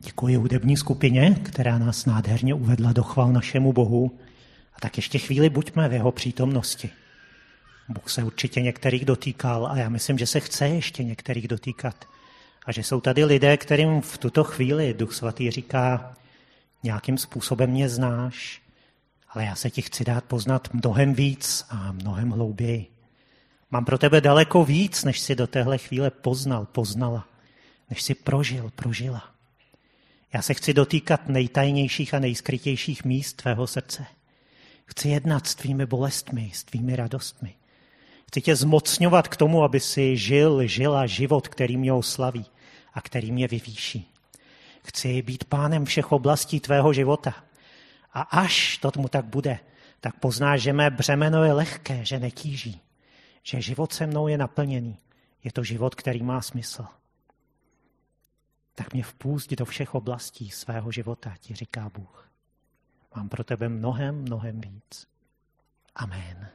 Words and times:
Děkuji 0.00 0.36
hudební 0.36 0.76
skupině, 0.76 1.34
která 1.44 1.78
nás 1.78 2.06
nádherně 2.06 2.54
uvedla 2.54 2.92
do 2.92 3.02
chval 3.02 3.32
našemu 3.32 3.72
Bohu. 3.72 4.18
A 4.74 4.80
tak 4.80 4.96
ještě 4.96 5.18
chvíli 5.18 5.50
buďme 5.50 5.88
v 5.88 5.92
jeho 5.92 6.12
přítomnosti. 6.12 6.90
Bůh 7.88 8.10
se 8.10 8.24
určitě 8.24 8.62
některých 8.62 9.04
dotýkal 9.04 9.66
a 9.66 9.76
já 9.76 9.88
myslím, 9.88 10.18
že 10.18 10.26
se 10.26 10.40
chce 10.40 10.68
ještě 10.68 11.04
některých 11.04 11.48
dotýkat. 11.48 12.04
A 12.66 12.72
že 12.72 12.82
jsou 12.82 13.00
tady 13.00 13.24
lidé, 13.24 13.56
kterým 13.56 14.00
v 14.00 14.18
tuto 14.18 14.44
chvíli 14.44 14.94
Duch 14.94 15.14
Svatý 15.14 15.50
říká, 15.50 16.16
nějakým 16.82 17.18
způsobem 17.18 17.70
mě 17.70 17.88
znáš, 17.88 18.62
ale 19.28 19.44
já 19.44 19.54
se 19.54 19.70
ti 19.70 19.82
chci 19.82 20.04
dát 20.04 20.24
poznat 20.24 20.74
mnohem 20.74 21.14
víc 21.14 21.66
a 21.70 21.92
mnohem 21.92 22.30
hlouběji. 22.30 22.86
Mám 23.70 23.84
pro 23.84 23.98
tebe 23.98 24.20
daleko 24.20 24.64
víc, 24.64 25.04
než 25.04 25.20
si 25.20 25.34
do 25.34 25.46
téhle 25.46 25.78
chvíle 25.78 26.10
poznal, 26.10 26.66
poznala, 26.66 27.28
než 27.90 28.02
si 28.02 28.14
prožil, 28.14 28.70
prožila. 28.74 29.37
Já 30.32 30.42
se 30.42 30.54
chci 30.54 30.74
dotýkat 30.74 31.28
nejtajnějších 31.28 32.14
a 32.14 32.18
nejskrytějších 32.18 33.04
míst 33.04 33.32
tvého 33.32 33.66
srdce. 33.66 34.06
Chci 34.84 35.08
jednat 35.08 35.46
s 35.46 35.54
tvými 35.54 35.86
bolestmi, 35.86 36.50
s 36.54 36.64
tvými 36.64 36.96
radostmi. 36.96 37.54
Chci 38.26 38.40
tě 38.40 38.56
zmocňovat 38.56 39.28
k 39.28 39.36
tomu, 39.36 39.62
aby 39.62 39.80
si 39.80 40.16
žil, 40.16 40.66
žila 40.66 41.06
život, 41.06 41.48
který 41.48 41.76
mě 41.76 41.92
oslaví 41.92 42.46
a 42.94 43.00
který 43.00 43.32
mě 43.32 43.48
vyvýší. 43.48 44.14
Chci 44.84 45.22
být 45.22 45.44
pánem 45.44 45.84
všech 45.84 46.12
oblastí 46.12 46.60
tvého 46.60 46.92
života. 46.92 47.34
A 48.12 48.20
až 48.20 48.78
to 48.78 48.90
tomu 48.90 49.08
tak 49.08 49.24
bude, 49.24 49.58
tak 50.00 50.16
poznáš, 50.16 50.62
že 50.62 50.72
mé 50.72 50.90
břemeno 50.90 51.44
je 51.44 51.52
lehké, 51.52 52.04
že 52.04 52.18
netíží, 52.18 52.80
že 53.42 53.60
život 53.60 53.92
se 53.92 54.06
mnou 54.06 54.28
je 54.28 54.38
naplněný. 54.38 54.98
Je 55.44 55.52
to 55.52 55.64
život, 55.64 55.94
který 55.94 56.22
má 56.22 56.42
smysl. 56.42 56.86
Tak 58.78 58.92
mě 58.92 59.02
vpůst 59.02 59.50
do 59.50 59.64
všech 59.64 59.94
oblastí 59.94 60.50
svého 60.50 60.92
života, 60.92 61.34
ti 61.40 61.54
říká 61.54 61.90
Bůh. 61.94 62.30
Mám 63.16 63.28
pro 63.28 63.44
tebe 63.44 63.68
mnohem, 63.68 64.22
mnohem 64.22 64.60
víc. 64.60 65.06
Amen. 65.94 66.48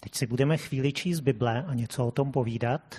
Teď 0.00 0.14
si 0.14 0.26
budeme 0.26 0.56
chvíli 0.56 0.92
číst 0.92 1.20
Bible 1.20 1.64
a 1.64 1.74
něco 1.74 2.06
o 2.06 2.10
tom 2.10 2.32
povídat. 2.32 2.96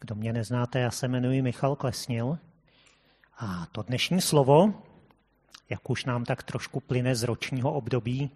Kdo 0.00 0.14
mě 0.14 0.32
neznáte, 0.32 0.80
já 0.80 0.90
se 0.90 1.08
jmenuji 1.08 1.42
Michal 1.42 1.76
Klesnil. 1.76 2.38
A 3.38 3.66
to 3.66 3.82
dnešní 3.82 4.20
slovo, 4.20 4.82
jak 5.70 5.90
už 5.90 6.04
nám 6.04 6.24
tak 6.24 6.42
trošku 6.42 6.80
plyne 6.80 7.14
z 7.14 7.22
ročního 7.22 7.72
období, 7.72 8.30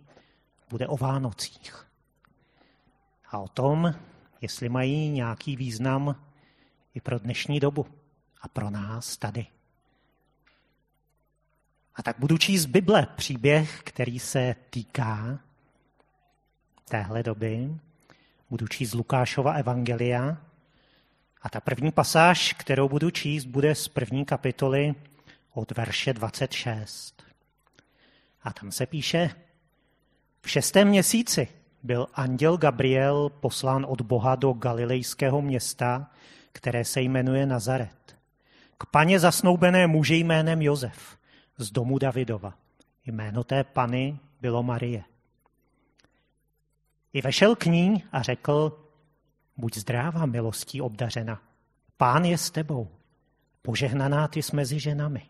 bude 0.71 0.89
o 0.89 0.97
Vánocích. 0.97 1.87
A 3.31 3.39
o 3.39 3.49
tom, 3.49 3.95
jestli 4.41 4.69
mají 4.69 5.11
nějaký 5.11 5.57
význam 5.57 6.25
i 6.95 7.01
pro 7.01 7.19
dnešní 7.19 7.61
dobu 7.61 8.02
a 8.43 8.49
pro 8.49 8.71
nás 8.71 9.17
tady. 9.17 9.47
A 11.95 12.03
tak 12.03 12.19
budu 12.19 12.39
číst 12.39 12.67
Bible, 12.67 13.07
příběh, 13.17 13.81
který 13.85 14.19
se 14.19 14.55
týká 14.71 15.39
téhle 16.89 17.23
doby. 17.23 17.71
Budu 18.51 18.67
číst 18.67 18.95
Lukášova 18.95 19.53
evangelia. 19.53 20.37
A 21.43 21.49
ta 21.49 21.61
první 21.61 21.93
pasáž, 21.93 22.53
kterou 22.53 22.89
budu 22.89 23.11
číst, 23.11 23.45
bude 23.45 23.75
z 23.75 23.89
první 23.89 24.25
kapitoly 24.25 24.95
od 25.53 25.73
verše 25.73 26.13
26. 26.13 27.23
A 28.43 28.53
tam 28.53 28.73
se 28.73 28.87
píše, 28.87 29.31
v 30.43 30.51
šestém 30.51 30.89
měsíci 30.89 31.49
byl 31.83 32.07
anděl 32.15 32.57
Gabriel 32.57 33.29
poslán 33.29 33.87
od 33.89 34.01
Boha 34.01 34.35
do 34.35 34.53
galilejského 34.53 35.43
města, 35.43 36.11
které 36.53 36.85
se 36.85 37.01
jmenuje 37.01 37.47
Nazaret. 37.47 38.17
K 38.83 38.87
paně 38.87 39.21
zasnoubené 39.21 39.87
muži 39.87 40.15
jménem 40.15 40.63
Josef 40.63 41.19
z 41.59 41.71
domu 41.71 41.99
Davidova. 41.99 42.55
Jméno 43.07 43.45
té 43.45 43.65
pany 43.65 44.19
bylo 44.41 44.63
Marie. 44.63 45.05
I 47.13 47.23
vešel 47.23 47.57
k 47.57 47.65
ní 47.65 48.05
a 48.13 48.23
řekl, 48.23 48.79
buď 49.57 49.77
zdráva 49.77 50.27
milostí 50.27 50.81
obdařena, 50.81 51.43
pán 51.97 52.25
je 52.25 52.39
s 52.39 52.51
tebou, 52.51 52.89
požehnaná 53.63 54.29
ty 54.29 54.43
jsi 54.43 54.57
mezi 54.57 54.81
ženami. 54.81 55.27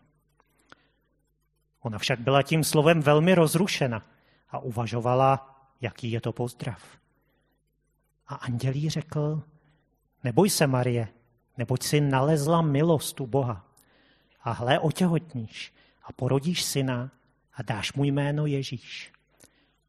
Ona 1.81 1.97
však 1.97 2.19
byla 2.19 2.41
tím 2.41 2.63
slovem 2.63 3.01
velmi 3.01 3.35
rozrušena 3.35 4.05
a 4.49 4.59
uvažovala, 4.59 5.59
jaký 5.81 6.11
je 6.11 6.21
to 6.21 6.33
pozdrav. 6.33 6.83
A 8.27 8.35
andělí 8.35 8.89
řekl, 8.89 9.43
neboj 10.23 10.49
se, 10.49 10.67
Marie, 10.67 11.07
neboť 11.57 11.83
si 11.83 12.01
nalezla 12.01 12.61
milost 12.61 13.19
u 13.19 13.27
Boha. 13.27 13.65
A 14.43 14.51
hle, 14.51 14.79
otěhotníš 14.79 15.73
a 16.03 16.13
porodíš 16.13 16.63
syna 16.63 17.11
a 17.53 17.63
dáš 17.63 17.93
mu 17.93 18.03
jméno 18.03 18.45
Ježíš. 18.45 19.11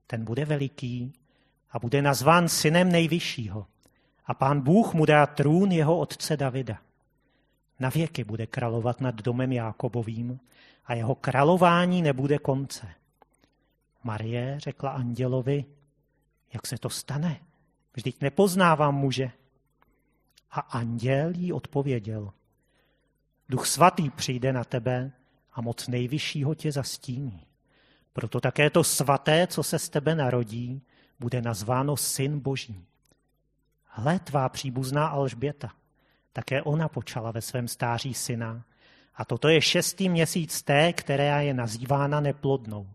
Ten 0.07 0.25
bude 0.25 0.45
veliký 0.45 1.13
a 1.71 1.79
bude 1.79 2.03
nazván 2.03 2.49
synem 2.49 2.93
nejvyššího. 2.93 3.67
A 4.27 4.35
pán 4.35 4.61
Bůh 4.61 4.95
mu 4.95 5.05
dá 5.05 5.27
trůn 5.27 5.73
jeho 5.73 5.99
otce 5.99 6.37
Davida. 6.37 6.79
Na 7.81 7.89
věky 7.89 8.25
bude 8.25 8.47
královat 8.47 9.01
nad 9.01 9.15
domem 9.15 9.53
Jákobovým 9.53 10.41
a 10.87 10.95
jeho 10.95 11.15
králování 11.15 12.03
nebude 12.03 12.39
konce. 12.39 12.89
Marie 14.03 14.61
řekla 14.61 14.91
andělovi, 14.91 15.65
jak 16.53 16.67
se 16.67 16.79
to 16.79 16.91
stane? 16.91 17.41
Vždyť 17.95 18.21
nepoznávám 18.21 18.95
muže. 18.95 19.31
A 20.55 20.61
anděl 20.61 21.31
jí 21.35 21.53
odpověděl, 21.53 22.33
duch 23.49 23.67
svatý 23.67 24.11
přijde 24.11 24.53
na 24.53 24.65
tebe 24.65 25.13
a 25.53 25.61
moc 25.61 25.89
nejvyššího 25.89 26.55
tě 26.55 26.73
zastíní. 26.73 27.47
Proto 28.13 28.41
také 28.41 28.71
to 28.71 28.85
svaté, 28.85 29.47
co 29.47 29.63
se 29.63 29.79
z 29.79 29.89
tebe 29.89 30.15
narodí, 30.15 30.83
bude 31.21 31.43
nazváno 31.43 31.97
Syn 31.97 32.41
Boží. 32.41 32.85
Hle, 33.85 34.19
tvá 34.19 34.49
příbuzná 34.49 35.07
Alžběta. 35.07 35.73
Také 36.33 36.63
ona 36.63 36.89
počala 36.89 37.31
ve 37.31 37.41
svém 37.41 37.69
stáří 37.69 38.15
syna. 38.15 38.65
A 39.15 39.25
toto 39.25 39.49
je 39.49 39.61
šestý 39.61 40.09
měsíc 40.09 40.63
té, 40.63 40.93
která 40.93 41.41
je 41.41 41.55
nazývána 41.55 42.21
neplodnou. 42.21 42.89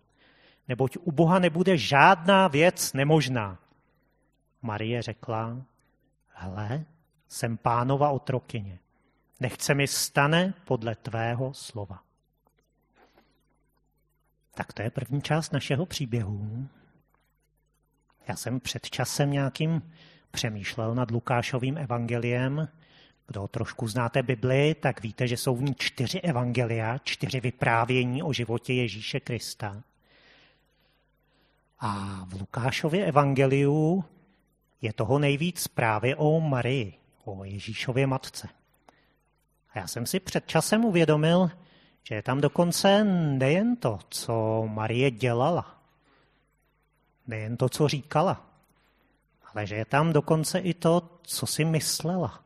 Neboť 0.67 0.97
u 1.03 1.11
Boha 1.11 1.39
nebude 1.39 1.77
žádná 1.77 2.47
věc 2.47 2.93
nemožná. 2.93 3.59
Marie 4.61 5.01
řekla, 5.01 5.61
hle, 6.27 6.85
jsem 7.29 7.57
pánova 7.57 8.09
otrokyně. 8.09 8.79
Nechce 9.39 9.73
mi 9.73 9.87
stane 9.87 10.53
podle 10.65 10.95
tvého 10.95 11.53
slova. 11.53 12.03
Tak 14.55 14.73
to 14.73 14.81
je 14.81 14.89
první 14.89 15.21
část 15.21 15.53
našeho 15.53 15.85
příběhu. 15.85 16.67
Já 18.27 18.35
jsem 18.35 18.59
před 18.59 18.89
časem 18.89 19.31
nějakým 19.31 19.91
přemýšlel 20.31 20.95
nad 20.95 21.11
Lukášovým 21.11 21.77
evangeliem. 21.77 22.67
Kdo 23.27 23.47
trošku 23.47 23.87
znáte 23.87 24.23
Bibli, 24.23 24.75
tak 24.75 25.01
víte, 25.01 25.27
že 25.27 25.37
jsou 25.37 25.55
v 25.55 25.61
ní 25.61 25.75
čtyři 25.77 26.19
evangelia, 26.19 26.97
čtyři 26.97 27.39
vyprávění 27.39 28.23
o 28.23 28.33
životě 28.33 28.73
Ježíše 28.73 29.19
Krista. 29.19 29.83
A 31.79 32.21
v 32.25 32.33
Lukášově 32.33 33.05
evangeliu 33.05 34.03
je 34.81 34.93
toho 34.93 35.19
nejvíc 35.19 35.67
právě 35.67 36.15
o 36.15 36.39
Marii, 36.39 36.99
o 37.33 37.43
Ježíšově 37.43 38.07
matce. 38.07 38.47
A 39.73 39.79
já 39.79 39.87
jsem 39.87 40.05
si 40.05 40.19
před 40.19 40.47
časem 40.47 40.85
uvědomil, 40.85 41.51
že 42.03 42.15
je 42.15 42.21
tam 42.21 42.41
dokonce 42.41 43.03
nejen 43.03 43.75
to, 43.75 43.99
co 44.09 44.63
Marie 44.67 45.11
dělala, 45.11 45.81
nejen 47.27 47.57
to, 47.57 47.69
co 47.69 47.87
říkala, 47.87 48.45
ale 49.53 49.67
že 49.67 49.75
je 49.75 49.85
tam 49.85 50.13
dokonce 50.13 50.59
i 50.59 50.73
to, 50.73 51.19
co 51.23 51.45
si 51.47 51.65
myslela 51.65 52.43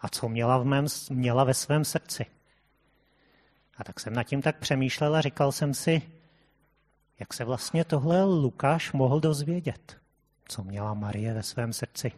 a 0.00 0.08
co 0.08 0.28
měla, 0.28 0.58
v 0.58 0.64
mém, 0.64 0.86
měla 1.10 1.44
ve 1.44 1.54
svém 1.54 1.84
srdci. 1.84 2.26
A 3.76 3.84
tak 3.84 4.00
jsem 4.00 4.14
nad 4.14 4.22
tím 4.22 4.42
tak 4.42 4.58
přemýšlel 4.58 5.16
a 5.16 5.20
říkal 5.20 5.52
jsem 5.52 5.74
si, 5.74 6.02
jak 7.20 7.34
se 7.34 7.44
vlastně 7.44 7.84
tohle 7.84 8.24
Lukáš 8.24 8.92
mohl 8.92 9.20
dozvědět, 9.20 9.96
co 10.48 10.64
měla 10.64 10.94
Marie 10.94 11.34
ve 11.34 11.42
svém 11.42 11.72
srdci. 11.72 12.12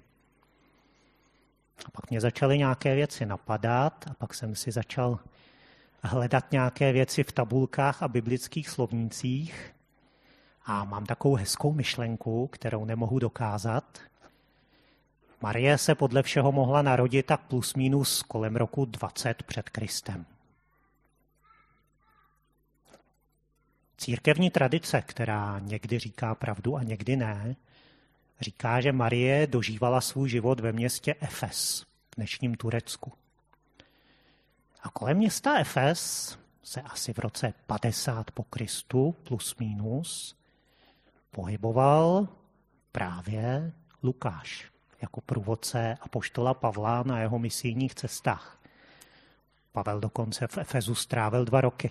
A 1.85 1.91
pak 1.91 2.11
mě 2.11 2.21
začaly 2.21 2.59
nějaké 2.59 2.95
věci 2.95 3.27
napadat 3.27 4.05
a 4.11 4.15
pak 4.15 4.35
jsem 4.35 4.55
si 4.55 4.71
začal 4.71 5.19
hledat 6.03 6.53
nějaké 6.53 6.93
věci 6.93 7.23
v 7.23 7.33
tabulkách 7.33 8.03
a 8.03 8.09
biblických 8.09 8.69
slovnících 8.69 9.75
a 10.65 10.85
mám 10.85 11.07
takovou 11.07 11.35
hezkou 11.35 11.73
myšlenku, 11.73 12.47
kterou 12.47 12.85
nemohu 12.85 13.19
dokázat. 13.19 13.99
Marie 15.41 15.79
se 15.79 15.95
podle 15.95 16.23
všeho 16.23 16.53
mohla 16.53 16.83
narodit 16.83 17.27
tak 17.27 17.41
plus 17.41 17.75
minus 17.75 18.23
kolem 18.23 18.57
roku 18.57 18.85
20 18.85 19.43
před 19.43 19.69
Kristem. 19.69 20.27
Církevní 23.99 24.51
tradice, 24.51 25.03
která 25.07 25.59
někdy 25.59 25.99
říká 25.99 26.35
pravdu 26.35 26.77
a 26.77 26.83
někdy 26.83 27.17
ne, 27.17 27.57
říká, 28.41 28.81
že 28.81 28.93
Marie 28.93 29.47
dožívala 29.47 30.01
svůj 30.01 30.29
život 30.29 30.61
ve 30.61 30.73
městě 30.73 31.15
Efes 31.21 31.83
v 31.83 32.17
dnešním 32.17 32.55
Turecku. 32.55 33.13
A 34.83 34.91
kolem 34.91 35.17
města 35.17 35.59
Efes 35.59 36.39
se 36.63 36.83
asi 36.83 37.13
v 37.13 37.19
roce 37.19 37.55
50 37.67 38.31
po 38.31 38.43
Kristu, 38.43 39.15
plus 39.23 39.57
minus, 39.57 40.37
pohyboval 41.31 42.29
právě 42.93 43.73
Lukáš 44.03 44.71
jako 45.03 45.21
průvodce 45.21 45.97
apoštola 46.01 46.55
Pavla 46.55 47.03
na 47.03 47.21
jeho 47.21 47.39
misijních 47.39 47.95
cestách. 47.95 48.59
Pavel 49.73 50.01
dokonce 50.01 50.47
v 50.47 50.59
Efezu 50.59 50.95
strávil 50.95 51.45
dva 51.45 51.61
roky. 51.61 51.91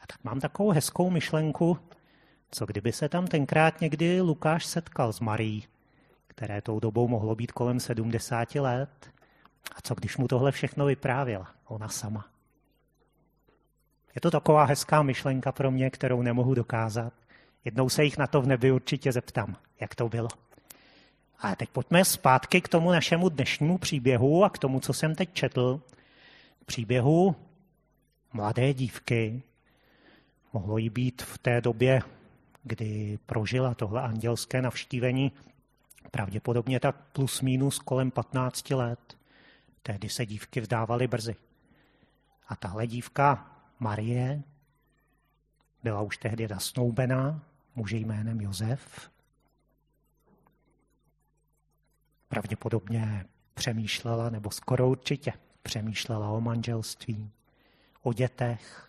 A 0.00 0.06
tak 0.06 0.24
mám 0.24 0.40
takovou 0.40 0.70
hezkou 0.70 1.10
myšlenku, 1.10 1.78
co 2.56 2.66
kdyby 2.66 2.92
se 2.92 3.08
tam 3.08 3.26
tenkrát 3.26 3.80
někdy 3.80 4.20
Lukáš 4.20 4.66
setkal 4.66 5.12
s 5.12 5.20
Marí, 5.20 5.64
které 6.26 6.62
tou 6.62 6.80
dobou 6.80 7.08
mohlo 7.08 7.34
být 7.34 7.52
kolem 7.52 7.80
70 7.80 8.54
let, 8.54 9.10
a 9.76 9.80
co 9.82 9.94
když 9.94 10.16
mu 10.16 10.28
tohle 10.28 10.52
všechno 10.52 10.86
vyprávěla, 10.86 11.50
ona 11.68 11.88
sama. 11.88 12.28
Je 14.14 14.20
to 14.20 14.30
taková 14.30 14.64
hezká 14.64 15.02
myšlenka 15.02 15.52
pro 15.52 15.70
mě, 15.70 15.90
kterou 15.90 16.22
nemohu 16.22 16.54
dokázat. 16.54 17.12
Jednou 17.64 17.88
se 17.88 18.04
jich 18.04 18.18
na 18.18 18.26
to 18.26 18.42
v 18.42 18.46
nebi 18.46 18.72
určitě 18.72 19.12
zeptám, 19.12 19.56
jak 19.80 19.94
to 19.94 20.08
bylo. 20.08 20.28
A 21.38 21.56
teď 21.56 21.68
pojďme 21.70 22.04
zpátky 22.04 22.60
k 22.60 22.68
tomu 22.68 22.92
našemu 22.92 23.28
dnešnímu 23.28 23.78
příběhu 23.78 24.44
a 24.44 24.50
k 24.50 24.58
tomu, 24.58 24.80
co 24.80 24.92
jsem 24.92 25.14
teď 25.14 25.32
četl. 25.32 25.80
Příběhu 26.66 27.36
mladé 28.32 28.74
dívky. 28.74 29.42
Mohlo 30.52 30.78
jí 30.78 30.90
být 30.90 31.22
v 31.22 31.38
té 31.38 31.60
době, 31.60 32.02
kdy 32.66 33.18
prožila 33.26 33.74
tohle 33.74 34.02
andělské 34.02 34.62
navštívení, 34.62 35.32
pravděpodobně 36.10 36.80
tak 36.80 36.96
plus 37.12 37.40
minus 37.40 37.78
kolem 37.78 38.10
15 38.10 38.70
let. 38.70 39.16
Tehdy 39.82 40.08
se 40.08 40.26
dívky 40.26 40.60
vdávaly 40.60 41.06
brzy. 41.06 41.36
A 42.48 42.56
tahle 42.56 42.86
dívka 42.86 43.52
Marie 43.78 44.42
byla 45.82 46.02
už 46.02 46.16
tehdy 46.18 46.48
zasnoubená 46.48 47.42
muže 47.74 47.96
jménem 47.96 48.40
Josef. 48.40 49.10
Pravděpodobně 52.28 53.26
přemýšlela, 53.54 54.30
nebo 54.30 54.50
skoro 54.50 54.88
určitě 54.88 55.32
přemýšlela 55.62 56.30
o 56.30 56.40
manželství, 56.40 57.30
o 58.02 58.12
dětech, 58.12 58.85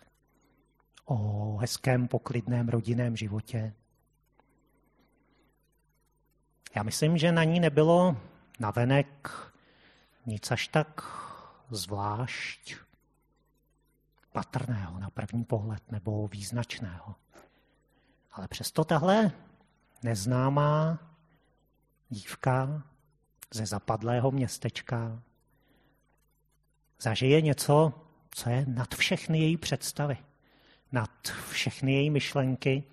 o 1.08 1.56
hezkém 1.56 2.08
poklidném 2.08 2.68
rodinném 2.68 3.16
životě. 3.16 3.74
Já 6.76 6.82
myslím, 6.82 7.18
že 7.18 7.32
na 7.32 7.44
ní 7.44 7.60
nebylo 7.60 8.16
navenek 8.60 9.30
nic 10.26 10.50
až 10.50 10.68
tak 10.68 11.02
zvlášť 11.70 12.76
patrného 14.32 14.98
na 14.98 15.10
první 15.10 15.44
pohled 15.44 15.92
nebo 15.92 16.28
význačného. 16.28 17.14
Ale 18.32 18.48
přesto 18.48 18.84
tahle 18.84 19.32
neznámá 20.02 20.98
dívka 22.08 22.82
ze 23.54 23.66
zapadlého 23.66 24.30
městečka 24.30 25.22
zažije 27.00 27.40
něco, 27.40 27.92
co 28.30 28.50
je 28.50 28.64
nad 28.66 28.94
všechny 28.94 29.38
její 29.38 29.56
představy, 29.56 30.16
nad 30.92 31.10
všechny 31.50 31.92
její 31.92 32.10
myšlenky, 32.10 32.84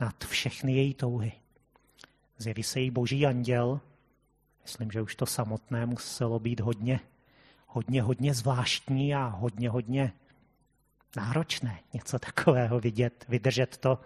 nad 0.00 0.24
všechny 0.24 0.72
její 0.72 0.94
touhy. 0.94 1.32
Zjeví 2.38 2.62
se 2.62 2.80
jí 2.80 2.90
boží 2.90 3.26
anděl, 3.26 3.80
myslím, 4.62 4.90
že 4.90 5.02
už 5.02 5.14
to 5.14 5.26
samotné 5.26 5.86
muselo 5.86 6.38
být 6.38 6.60
hodně, 6.60 7.00
hodně, 7.66 8.02
hodně 8.02 8.34
zvláštní 8.34 9.14
a 9.14 9.26
hodně, 9.26 9.70
hodně 9.70 10.12
náročné 11.16 11.80
něco 11.92 12.18
takového 12.18 12.80
vidět, 12.80 13.24
vydržet 13.28 13.76
to. 13.76 13.98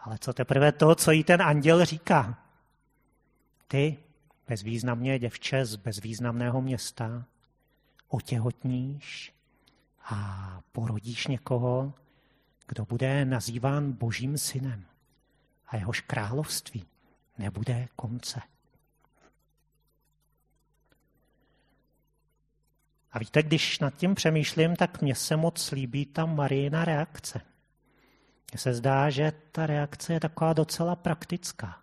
Ale 0.00 0.18
co 0.18 0.32
teprve 0.32 0.72
to, 0.72 0.94
co 0.94 1.10
jí 1.10 1.24
ten 1.24 1.42
anděl 1.42 1.84
říká? 1.84 2.38
Ty, 3.68 3.98
bezvýznamně 4.48 5.18
děvče 5.18 5.64
z 5.64 5.76
bezvýznamného 5.76 6.60
města, 6.60 7.24
otěhotníš 8.08 9.32
a 10.04 10.60
porodíš 10.72 11.26
někoho, 11.26 11.92
kdo 12.68 12.84
bude 12.84 13.24
nazýván 13.24 13.92
božím 13.92 14.38
synem 14.38 14.84
a 15.66 15.76
jehož 15.76 16.00
království 16.00 16.86
nebude 17.38 17.88
konce. 17.96 18.40
A 23.12 23.18
víte, 23.18 23.42
když 23.42 23.78
nad 23.78 23.94
tím 23.94 24.14
přemýšlím, 24.14 24.76
tak 24.76 25.02
mně 25.02 25.14
se 25.14 25.36
moc 25.36 25.70
líbí 25.70 26.06
ta 26.06 26.26
Marijina 26.26 26.84
reakce. 26.84 27.40
Mně 28.52 28.58
se 28.58 28.74
zdá, 28.74 29.10
že 29.10 29.32
ta 29.52 29.66
reakce 29.66 30.12
je 30.12 30.20
taková 30.20 30.52
docela 30.52 30.96
praktická. 30.96 31.82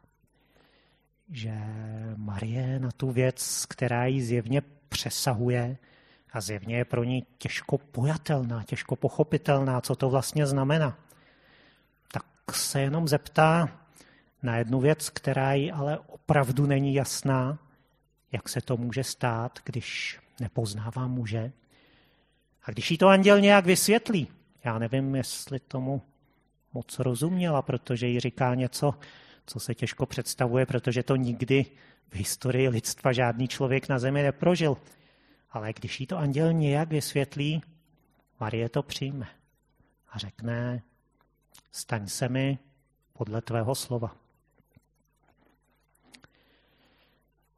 Že 1.29 1.53
Marie 2.15 2.79
na 2.79 2.91
tu 2.91 3.11
věc, 3.11 3.65
která 3.65 4.05
ji 4.05 4.21
zjevně 4.21 4.61
přesahuje 4.89 5.77
a 6.35 6.41
zjevně 6.41 6.77
je 6.77 6.85
pro 6.85 7.03
ní 7.03 7.25
těžko 7.37 7.77
pojatelná, 7.77 8.63
těžko 8.63 8.95
pochopitelná, 8.95 9.81
co 9.81 9.95
to 9.95 10.09
vlastně 10.09 10.47
znamená, 10.47 10.99
tak 12.11 12.55
se 12.55 12.81
jenom 12.81 13.07
zeptá 13.07 13.79
na 14.43 14.57
jednu 14.57 14.79
věc, 14.79 15.09
která 15.09 15.53
jí 15.53 15.71
ale 15.71 15.99
opravdu 15.99 16.65
není 16.65 16.93
jasná, 16.93 17.59
jak 18.31 18.49
se 18.49 18.61
to 18.61 18.77
může 18.77 19.03
stát, 19.03 19.59
když 19.63 20.19
nepoznává 20.39 21.07
muže. 21.07 21.51
A 22.63 22.71
když 22.71 22.91
jí 22.91 22.97
to 22.97 23.07
anděl 23.07 23.39
nějak 23.39 23.65
vysvětlí, 23.65 24.27
já 24.63 24.79
nevím, 24.79 25.15
jestli 25.15 25.59
tomu 25.59 26.01
moc 26.73 26.99
rozuměla, 26.99 27.61
protože 27.61 28.07
jí 28.07 28.19
říká 28.19 28.55
něco, 28.55 28.93
co 29.45 29.59
se 29.59 29.75
těžko 29.75 30.05
představuje, 30.05 30.65
protože 30.65 31.03
to 31.03 31.15
nikdy 31.15 31.65
v 32.09 32.15
historii 32.15 32.69
lidstva 32.69 33.13
žádný 33.13 33.47
člověk 33.47 33.89
na 33.89 33.99
zemi 33.99 34.23
neprožil. 34.23 34.77
Ale 35.55 35.73
když 35.73 35.99
jí 35.99 36.07
to 36.07 36.17
anděl 36.17 36.53
nějak 36.53 36.89
vysvětlí, 36.89 37.63
Marie 38.39 38.69
to 38.69 38.83
přijme 38.83 39.27
a 40.11 40.17
řekne, 40.17 40.81
staň 41.71 42.07
se 42.07 42.29
mi 42.29 42.59
podle 43.13 43.41
tvého 43.41 43.75
slova. 43.75 44.15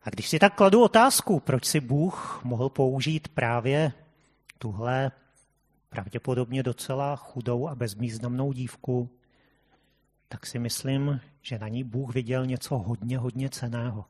A 0.03 0.09
když 0.09 0.29
si 0.29 0.39
tak 0.39 0.55
kladu 0.55 0.83
otázku, 0.83 1.39
proč 1.39 1.65
si 1.65 1.79
Bůh 1.79 2.41
mohl 2.43 2.69
použít 2.69 3.27
právě 3.27 3.91
tuhle 4.57 5.11
pravděpodobně 5.89 6.63
docela 6.63 7.15
chudou 7.15 7.67
a 7.67 7.75
bezvýznamnou 7.75 8.53
dívku, 8.53 9.09
tak 10.27 10.45
si 10.45 10.59
myslím, 10.59 11.21
že 11.41 11.59
na 11.59 11.67
ní 11.67 11.83
Bůh 11.83 12.13
viděl 12.13 12.45
něco 12.45 12.77
hodně, 12.77 13.17
hodně 13.17 13.49
ceného. 13.49 14.05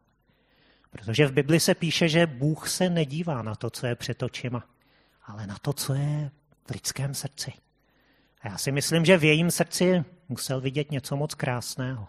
Protože 0.98 1.28
v 1.28 1.32
Bibli 1.32 1.60
se 1.60 1.76
píše, 1.76 2.10
že 2.10 2.28
Bůh 2.28 2.70
se 2.70 2.90
nedívá 2.90 3.42
na 3.42 3.56
to, 3.56 3.70
co 3.70 3.88
je 3.88 3.96
před 3.96 4.24
očima, 4.24 4.64
ale 5.26 5.48
na 5.48 5.58
to, 5.58 5.74
co 5.74 5.94
je 5.94 6.32
v 6.68 6.72
lidském 6.72 7.14
srdci. 7.14 7.54
A 8.42 8.48
já 8.48 8.58
si 8.58 8.72
myslím, 8.72 9.06
že 9.06 9.18
v 9.18 9.24
jejím 9.24 9.52
srdci 9.52 10.06
musel 10.30 10.62
vidět 10.62 10.92
něco 10.92 11.16
moc 11.16 11.34
krásného. 11.34 12.08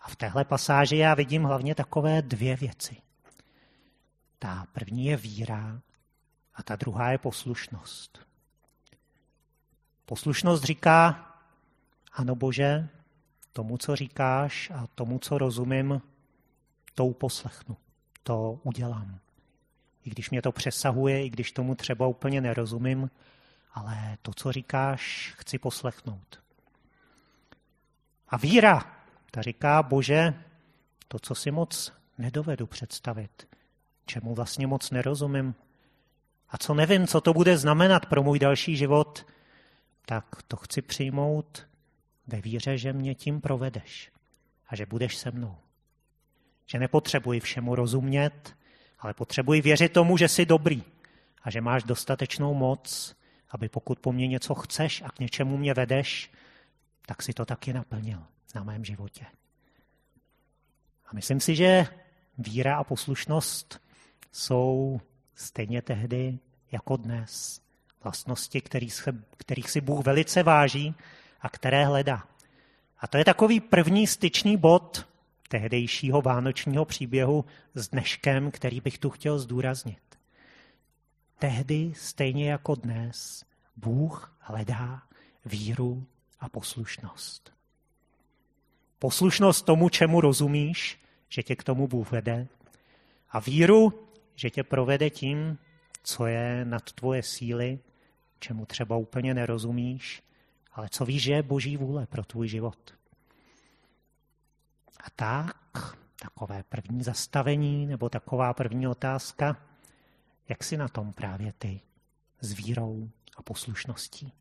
A 0.00 0.08
v 0.08 0.16
téhle 0.16 0.44
pasáži 0.44 0.96
já 0.96 1.14
vidím 1.14 1.44
hlavně 1.44 1.74
takové 1.74 2.22
dvě 2.22 2.56
věci. 2.56 2.96
Ta 4.38 4.66
první 4.72 5.06
je 5.06 5.16
víra 5.16 5.80
a 6.54 6.62
ta 6.62 6.76
druhá 6.76 7.10
je 7.10 7.18
poslušnost. 7.18 8.26
Poslušnost 10.06 10.64
říká, 10.64 11.30
ano 12.12 12.34
Bože, 12.34 12.88
tomu, 13.52 13.78
co 13.78 13.96
říkáš 13.96 14.70
a 14.74 14.86
tomu, 14.86 15.18
co 15.18 15.38
rozumím, 15.38 16.02
to 16.94 17.06
uposlechnu, 17.06 17.76
to 18.24 18.58
udělám. 18.62 19.18
I 20.04 20.10
když 20.10 20.30
mě 20.30 20.42
to 20.42 20.52
přesahuje, 20.52 21.24
i 21.24 21.30
když 21.30 21.52
tomu 21.52 21.74
třeba 21.74 22.06
úplně 22.06 22.40
nerozumím, 22.40 23.10
ale 23.74 24.18
to, 24.22 24.32
co 24.34 24.52
říkáš, 24.52 25.34
chci 25.36 25.58
poslechnout. 25.58 26.40
A 28.28 28.36
víra 28.36 28.96
ta 29.30 29.42
říká, 29.42 29.82
bože, 29.82 30.34
to, 31.08 31.18
co 31.18 31.34
si 31.34 31.50
moc 31.50 31.92
nedovedu 32.18 32.66
představit, 32.66 33.48
čemu 34.06 34.34
vlastně 34.34 34.66
moc 34.66 34.90
nerozumím 34.90 35.54
a 36.48 36.58
co 36.58 36.74
nevím, 36.74 37.06
co 37.06 37.20
to 37.20 37.32
bude 37.32 37.58
znamenat 37.58 38.06
pro 38.06 38.22
můj 38.22 38.38
další 38.38 38.76
život, 38.76 39.26
tak 40.06 40.42
to 40.48 40.56
chci 40.56 40.82
přijmout 40.82 41.66
ve 42.26 42.40
víře, 42.40 42.78
že 42.78 42.92
mě 42.92 43.14
tím 43.14 43.40
provedeš 43.40 44.12
a 44.68 44.76
že 44.76 44.86
budeš 44.86 45.16
se 45.16 45.30
mnou. 45.30 45.56
Že 46.66 46.78
nepotřebuji 46.78 47.40
všemu 47.40 47.74
rozumět, 47.74 48.56
ale 48.98 49.14
potřebuji 49.14 49.60
věřit 49.60 49.92
tomu, 49.92 50.16
že 50.16 50.28
jsi 50.28 50.46
dobrý 50.46 50.82
a 51.42 51.50
že 51.50 51.60
máš 51.60 51.84
dostatečnou 51.84 52.54
moc, 52.54 53.16
aby 53.50 53.68
pokud 53.68 53.98
po 53.98 54.12
mně 54.12 54.28
něco 54.28 54.54
chceš 54.54 55.02
a 55.02 55.10
k 55.10 55.18
něčemu 55.18 55.56
mě 55.56 55.74
vedeš, 55.74 56.30
tak 57.06 57.22
si 57.22 57.32
to 57.32 57.44
taky 57.44 57.72
naplnil 57.72 58.22
na 58.54 58.64
mém 58.64 58.84
životě. 58.84 59.26
A 61.06 61.14
myslím 61.14 61.40
si, 61.40 61.56
že 61.56 61.86
víra 62.38 62.76
a 62.76 62.84
poslušnost 62.84 63.80
jsou 64.32 65.00
stejně 65.34 65.82
tehdy 65.82 66.38
jako 66.72 66.96
dnes 66.96 67.60
Vlastnosti, 68.04 68.60
kterých, 68.60 69.08
kterých 69.36 69.70
si 69.70 69.80
Bůh 69.80 70.04
velice 70.04 70.42
váží 70.42 70.94
a 71.40 71.48
které 71.48 71.86
hledá. 71.86 72.24
A 72.98 73.06
to 73.06 73.18
je 73.18 73.24
takový 73.24 73.60
první 73.60 74.06
styčný 74.06 74.56
bod 74.56 75.06
tehdejšího 75.48 76.22
vánočního 76.22 76.84
příběhu 76.84 77.44
s 77.74 77.88
dneškem, 77.88 78.50
který 78.50 78.80
bych 78.80 78.98
tu 78.98 79.10
chtěl 79.10 79.38
zdůraznit. 79.38 80.18
Tehdy, 81.38 81.92
stejně 81.96 82.50
jako 82.50 82.74
dnes, 82.74 83.44
Bůh 83.76 84.36
hledá 84.38 85.02
víru 85.44 86.06
a 86.40 86.48
poslušnost. 86.48 87.52
Poslušnost 88.98 89.66
tomu, 89.66 89.88
čemu 89.88 90.20
rozumíš, 90.20 91.00
že 91.28 91.42
tě 91.42 91.56
k 91.56 91.64
tomu 91.64 91.88
Bůh 91.88 92.10
vede, 92.10 92.48
a 93.30 93.40
víru, 93.40 94.08
že 94.34 94.50
tě 94.50 94.62
provede 94.62 95.10
tím, 95.10 95.58
co 96.02 96.26
je 96.26 96.64
nad 96.64 96.92
tvoje 96.92 97.22
síly, 97.22 97.78
čemu 98.38 98.66
třeba 98.66 98.96
úplně 98.96 99.34
nerozumíš, 99.34 100.22
ale 100.72 100.88
co 100.88 101.04
víš, 101.04 101.22
že 101.22 101.32
je 101.32 101.42
boží 101.42 101.76
vůle 101.76 102.06
pro 102.06 102.24
tvůj 102.24 102.48
život. 102.48 102.94
A 105.04 105.10
tak, 105.16 105.56
takové 106.22 106.62
první 106.62 107.02
zastavení 107.02 107.86
nebo 107.86 108.08
taková 108.08 108.54
první 108.54 108.86
otázka, 108.86 109.56
jak 110.48 110.64
jsi 110.64 110.76
na 110.76 110.88
tom 110.88 111.12
právě 111.12 111.52
ty 111.52 111.80
s 112.40 112.52
vírou 112.52 113.10
a 113.36 113.42
poslušností? 113.42 114.32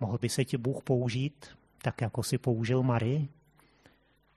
Mohl 0.00 0.18
by 0.18 0.28
se 0.28 0.44
ti 0.44 0.56
Bůh 0.56 0.82
použít 0.82 1.46
tak, 1.82 2.00
jako 2.00 2.22
si 2.22 2.38
použil 2.38 2.82
Marii? 2.82 3.28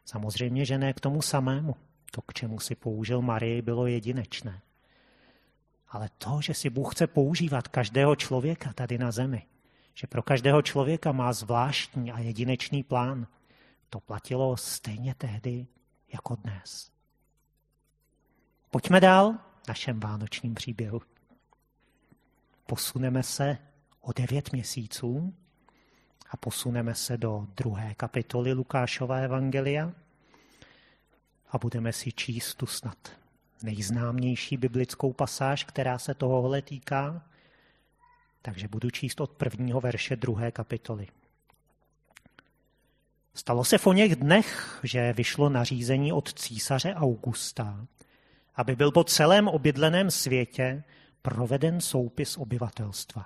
Samozřejmě, 0.06 0.65
že 0.65 0.77
ne 0.77 0.94
k 0.94 1.00
tomu 1.00 1.22
samému. 1.22 1.75
To, 2.12 2.22
k 2.22 2.34
čemu 2.34 2.60
si 2.60 2.75
použil 2.75 3.22
Marii, 3.22 3.62
bylo 3.62 3.88
jedinečné. 3.88 4.62
Ale 5.89 6.10
to, 6.17 6.41
že 6.41 6.53
si 6.53 6.70
Bůh 6.70 6.96
chce 6.96 7.08
používat 7.08 7.67
každého 7.67 8.15
člověka 8.15 8.74
tady 8.74 8.98
na 8.98 9.12
zemi, 9.12 9.46
že 9.94 10.08
pro 10.08 10.24
každého 10.24 10.62
člověka 10.62 11.12
má 11.12 11.34
zvláštní 11.34 12.12
a 12.12 12.20
jedinečný 12.20 12.84
plán, 12.84 13.27
to 13.89 14.00
platilo 14.00 14.58
stejně 14.58 15.15
tehdy 15.15 15.67
jako 16.13 16.36
dnes. 16.36 16.91
Pojďme 18.72 19.00
dál 19.00 19.34
v 19.63 19.67
našem 19.67 20.00
vánočním 20.00 20.56
příběhu. 20.56 21.01
Posuneme 22.65 23.24
se 23.24 23.58
o 24.01 24.13
devět 24.13 24.51
měsíců 24.51 25.34
a 26.29 26.38
posuneme 26.38 26.96
se 26.96 27.17
do 27.17 27.48
druhé 27.58 27.96
kapitoly 27.96 28.53
Lukášova 28.53 29.17
evangelia 29.17 29.91
a 31.50 31.58
budeme 31.58 31.94
si 31.94 32.12
číst 32.12 32.56
tu 32.56 32.65
snad 32.65 32.98
nejznámější 33.63 34.58
biblickou 34.58 35.13
pasáž, 35.13 35.63
která 35.63 36.00
se 36.00 36.13
tohohle 36.13 36.62
týká. 36.62 37.27
Takže 38.41 38.67
budu 38.67 38.89
číst 38.89 39.22
od 39.22 39.32
prvního 39.32 39.82
verše 39.82 40.15
druhé 40.15 40.51
kapitoly. 40.51 41.08
Stalo 43.38 43.63
se 43.63 43.77
v 43.77 43.86
něch 43.86 44.15
dnech, 44.15 44.79
že 44.84 45.13
vyšlo 45.13 45.50
nařízení 45.50 46.12
od 46.12 46.34
císaře 46.34 46.96
Augusta, 46.96 47.88
aby 48.56 48.75
byl 48.75 48.91
po 48.91 49.03
celém 49.03 49.48
obydleném 49.48 50.12
světě 50.12 50.84
proveden 51.22 51.82
soupis 51.82 52.38
obyvatelstva. 52.38 53.25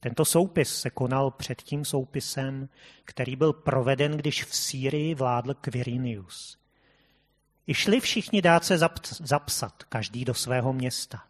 Tento 0.00 0.24
soupis 0.24 0.80
se 0.80 0.90
konal 0.90 1.30
před 1.30 1.62
tím 1.62 1.84
soupisem, 1.84 2.68
který 3.04 3.36
byl 3.36 3.52
proveden, 3.52 4.12
když 4.12 4.44
v 4.44 4.56
Sýrii 4.56 5.14
vládl 5.14 5.54
Quirinius. 5.54 6.58
I 7.66 7.74
šli 7.74 8.00
všichni 8.00 8.42
dát 8.42 8.64
se 8.64 8.78
zapsat, 9.20 9.82
každý 9.82 10.24
do 10.24 10.34
svého 10.34 10.72
města. 10.72 11.22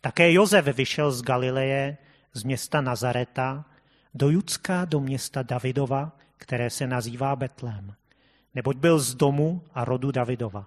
Také 0.00 0.32
Jozef 0.32 0.64
vyšel 0.64 1.12
z 1.12 1.22
Galileje, 1.22 1.98
z 2.32 2.42
města 2.42 2.80
Nazareta, 2.80 3.64
do 4.14 4.30
Judska, 4.30 4.84
do 4.84 5.00
města 5.00 5.42
Davidova, 5.42 6.12
které 6.40 6.70
se 6.70 6.86
nazývá 6.86 7.36
Betlém, 7.36 7.94
neboť 8.54 8.76
byl 8.76 8.98
z 8.98 9.14
domu 9.14 9.62
a 9.74 9.84
rodu 9.84 10.10
Davidova, 10.10 10.66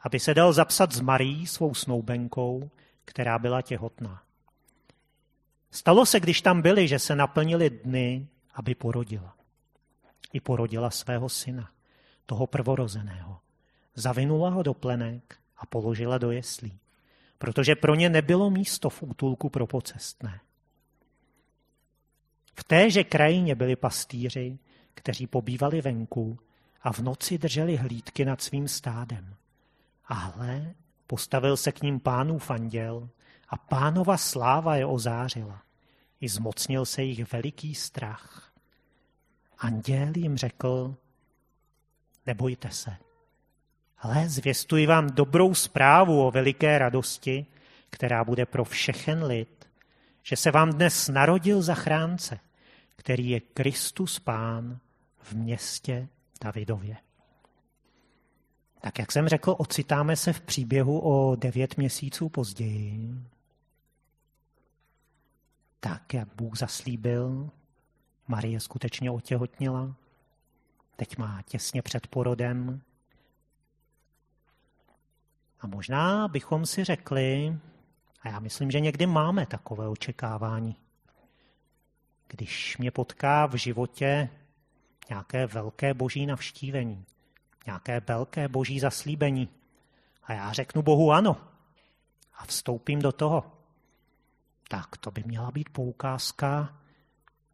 aby 0.00 0.20
se 0.20 0.34
dal 0.34 0.52
zapsat 0.52 0.92
s 0.92 1.00
Marí, 1.00 1.46
svou 1.46 1.74
snoubenkou, 1.74 2.70
která 3.04 3.38
byla 3.38 3.62
těhotná. 3.62 4.22
Stalo 5.70 6.06
se, 6.06 6.20
když 6.20 6.42
tam 6.42 6.62
byli, 6.62 6.88
že 6.88 6.98
se 6.98 7.16
naplnili 7.16 7.70
dny, 7.70 8.26
aby 8.54 8.74
porodila. 8.74 9.34
I 10.32 10.40
porodila 10.40 10.90
svého 10.90 11.28
syna, 11.28 11.70
toho 12.26 12.46
prvorozeného. 12.46 13.38
Zavinula 13.94 14.50
ho 14.50 14.62
do 14.62 14.74
plenek 14.74 15.38
a 15.56 15.66
položila 15.66 16.18
do 16.18 16.30
jeslí, 16.30 16.78
protože 17.38 17.74
pro 17.74 17.94
ně 17.94 18.08
nebylo 18.08 18.50
místo 18.50 18.90
v 18.90 19.02
útulku 19.02 19.48
pro 19.48 19.66
pocestné. 19.66 20.40
V 22.54 22.64
téže 22.64 23.04
krajině 23.04 23.54
byli 23.54 23.76
pastýři, 23.76 24.58
kteří 24.94 25.26
pobývali 25.26 25.80
venku 25.80 26.38
a 26.82 26.92
v 26.92 26.98
noci 26.98 27.38
drželi 27.38 27.76
hlídky 27.76 28.24
nad 28.24 28.42
svým 28.42 28.68
stádem. 28.68 29.34
A 30.06 30.14
hle, 30.14 30.74
postavil 31.06 31.56
se 31.56 31.72
k 31.72 31.82
ním 31.82 32.00
pánův 32.00 32.50
anděl 32.50 33.08
a 33.48 33.56
pánova 33.56 34.16
sláva 34.16 34.76
je 34.76 34.86
ozářila. 34.86 35.62
I 36.20 36.28
zmocnil 36.28 36.86
se 36.86 37.02
jich 37.02 37.32
veliký 37.32 37.74
strach. 37.74 38.52
Anděl 39.58 40.12
jim 40.16 40.36
řekl, 40.36 40.94
nebojte 42.26 42.70
se, 42.70 42.96
ale 43.98 44.28
zvěstuji 44.28 44.86
vám 44.86 45.06
dobrou 45.06 45.54
zprávu 45.54 46.26
o 46.26 46.30
veliké 46.30 46.78
radosti, 46.78 47.46
která 47.90 48.24
bude 48.24 48.46
pro 48.46 48.64
všechen 48.64 49.24
lid, 49.24 49.68
že 50.22 50.36
se 50.36 50.50
vám 50.50 50.70
dnes 50.70 51.08
narodil 51.08 51.62
zachránce, 51.62 52.38
který 53.00 53.30
je 53.30 53.40
Kristus 53.40 54.18
Pán 54.18 54.78
v 55.18 55.32
městě 55.32 56.08
Davidově. 56.44 56.96
Tak 58.80 58.98
jak 58.98 59.12
jsem 59.12 59.28
řekl, 59.28 59.56
ocitáme 59.58 60.16
se 60.16 60.32
v 60.32 60.40
příběhu 60.40 61.00
o 61.00 61.36
devět 61.36 61.76
měsíců 61.76 62.28
později. 62.28 63.14
Tak, 65.80 66.14
jak 66.14 66.34
Bůh 66.34 66.58
zaslíbil, 66.58 67.50
Marie 68.28 68.60
skutečně 68.60 69.10
otěhotnila. 69.10 69.94
Teď 70.96 71.18
má 71.18 71.42
těsně 71.42 71.82
před 71.82 72.06
porodem. 72.06 72.82
A 75.60 75.66
možná 75.66 76.28
bychom 76.28 76.66
si 76.66 76.84
řekli, 76.84 77.58
a 78.22 78.28
já 78.28 78.38
myslím, 78.38 78.70
že 78.70 78.80
někdy 78.80 79.06
máme 79.06 79.46
takové 79.46 79.88
očekávání, 79.88 80.76
když 82.30 82.78
mě 82.78 82.90
potká 82.90 83.46
v 83.46 83.54
životě 83.54 84.28
nějaké 85.08 85.46
velké 85.46 85.94
boží 85.94 86.26
navštívení, 86.26 87.04
nějaké 87.66 88.00
velké 88.00 88.48
boží 88.48 88.80
zaslíbení. 88.80 89.48
A 90.24 90.32
já 90.32 90.52
řeknu 90.52 90.82
Bohu 90.82 91.12
ano 91.12 91.36
a 92.34 92.44
vstoupím 92.44 93.02
do 93.02 93.12
toho. 93.12 93.52
Tak 94.68 94.96
to 94.96 95.10
by 95.10 95.22
měla 95.26 95.50
být 95.50 95.68
poukázka 95.68 96.76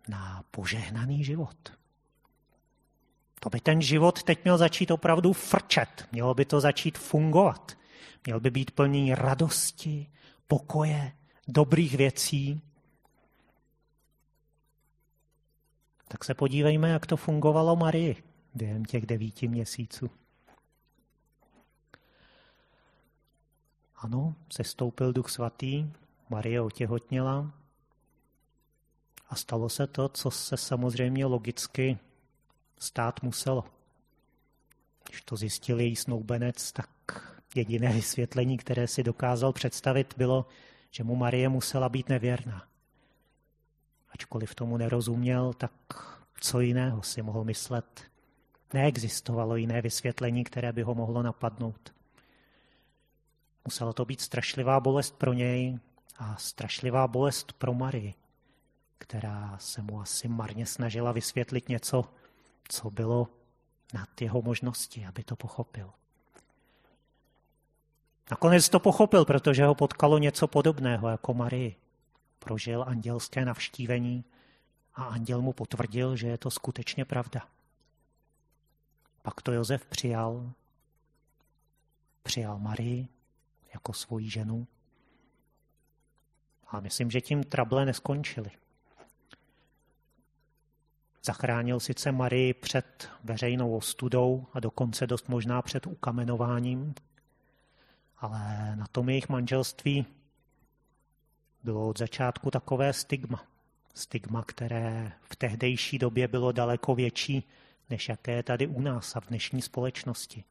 na 0.09 0.45
požehnaný 0.50 1.25
život. 1.25 1.73
To 3.40 3.50
by 3.50 3.61
ten 3.61 3.83
život 3.83 4.23
teď 4.23 4.45
měl 4.45 4.59
začít 4.59 4.90
opravdu 4.90 5.33
frčet, 5.33 6.09
mělo 6.12 6.35
by 6.35 6.45
to 6.45 6.61
začít 6.61 6.99
fungovat. 6.99 7.73
Měl 8.26 8.40
by 8.40 8.50
být 8.50 8.71
plný 8.71 9.14
radosti, 9.14 10.11
pokoje, 10.49 11.12
dobrých 11.49 11.97
věcí, 11.97 12.62
Tak 16.08 16.25
se 16.25 16.34
podívejme, 16.34 16.88
jak 16.88 17.06
to 17.06 17.16
fungovalo 17.16 17.76
Marii 17.76 18.25
během 18.54 18.84
těch 18.84 19.06
devíti 19.06 19.48
měsíců. 19.48 20.10
Ano, 23.96 24.34
sestoupil 24.52 25.12
duch 25.12 25.30
svatý, 25.30 25.90
Marie 26.28 26.60
otěhotněla 26.60 27.52
a 29.28 29.36
stalo 29.36 29.68
se 29.68 29.86
to, 29.86 30.08
co 30.08 30.30
se 30.30 30.56
samozřejmě 30.56 31.26
logicky 31.26 31.98
stát 32.78 33.22
muselo. 33.22 33.64
Když 35.08 35.22
to 35.22 35.36
zjistil 35.36 35.80
její 35.80 35.96
snoubenec, 35.96 36.72
tak 36.72 36.88
jediné 37.54 37.92
vysvětlení, 37.92 38.56
které 38.56 38.88
si 38.88 39.02
dokázal 39.02 39.52
představit, 39.52 40.14
bylo, 40.16 40.46
že 40.90 41.04
mu 41.04 41.16
Marie 41.16 41.48
musela 41.48 41.88
být 41.88 42.08
nevěrná. 42.08 42.68
Ačkoliv 44.16 44.54
tomu 44.54 44.76
nerozuměl, 44.76 45.52
tak 45.52 45.73
co 46.40 46.61
jiného 46.61 47.02
si 47.02 47.23
mohl 47.23 47.44
myslet? 47.44 48.02
Neexistovalo 48.73 49.56
jiné 49.56 49.82
vysvětlení, 49.82 50.44
které 50.44 50.73
by 50.73 50.82
ho 50.82 50.94
mohlo 50.94 51.23
napadnout. 51.23 51.94
Musela 53.64 53.92
to 53.92 54.04
být 54.04 54.20
strašlivá 54.20 54.80
bolest 54.80 55.18
pro 55.18 55.32
něj 55.32 55.78
a 56.18 56.37
strašlivá 56.37 57.08
bolest 57.08 57.52
pro 57.52 57.75
Marii, 57.75 58.14
která 58.99 59.58
se 59.58 59.82
mu 59.82 60.00
asi 60.00 60.28
marně 60.28 60.66
snažila 60.66 61.12
vysvětlit 61.12 61.68
něco, 61.68 62.04
co 62.68 62.90
bylo 62.90 63.28
nad 63.94 64.20
jeho 64.20 64.42
možnosti, 64.42 65.06
aby 65.06 65.25
to 65.25 65.37
pochopil. 65.37 65.90
Nakonec 68.30 68.68
to 68.68 68.80
pochopil, 68.80 69.25
protože 69.25 69.64
ho 69.64 69.75
potkalo 69.75 70.18
něco 70.18 70.49
podobného 70.49 71.08
jako 71.08 71.35
Marii. 71.35 71.76
Prožil 72.38 72.85
andělské 72.88 73.45
navštívení 73.45 74.25
a 74.95 75.05
anděl 75.05 75.43
mu 75.43 75.52
potvrdil, 75.52 76.16
že 76.16 76.26
je 76.26 76.38
to 76.38 76.50
skutečně 76.50 77.05
pravda. 77.05 77.49
Pak 79.23 79.43
to 79.43 79.52
Josef 79.52 79.87
přijal, 79.87 80.52
přijal 82.23 82.59
Marii 82.59 83.09
jako 83.75 83.93
svoji 83.93 84.31
ženu. 84.31 84.66
A 86.69 86.81
myslím, 86.81 87.11
že 87.11 87.21
tím 87.21 87.45
trable 87.45 87.85
neskončily. 87.85 88.50
Zachránil 91.25 91.81
sice 91.81 92.12
Marii 92.12 92.55
před 92.55 93.11
veřejnou 93.25 93.76
ostudou 93.76 94.47
a 94.52 94.61
dokonce 94.61 95.07
dost 95.07 95.28
možná 95.28 95.62
před 95.62 95.87
ukamenováním, 95.87 96.95
ale 98.19 98.76
na 98.76 98.87
tom 98.87 99.09
jejich 99.09 99.28
manželství 99.28 100.07
bylo 101.66 101.88
od 101.88 101.99
začátku 101.99 102.50
takové 102.50 102.92
stigma. 102.92 103.44
Stigma, 103.94 104.42
které 104.42 105.12
v 105.23 105.37
tehdejší 105.37 105.99
době 105.99 106.28
bylo 106.28 106.52
daleko 106.52 106.94
větší, 106.94 107.44
než 107.90 108.08
jaké 108.08 108.32
je 108.32 108.42
tady 108.42 108.66
u 108.66 108.80
nás 108.80 109.16
a 109.16 109.20
v 109.20 109.26
dnešní 109.26 109.62
společnosti. 109.62 110.44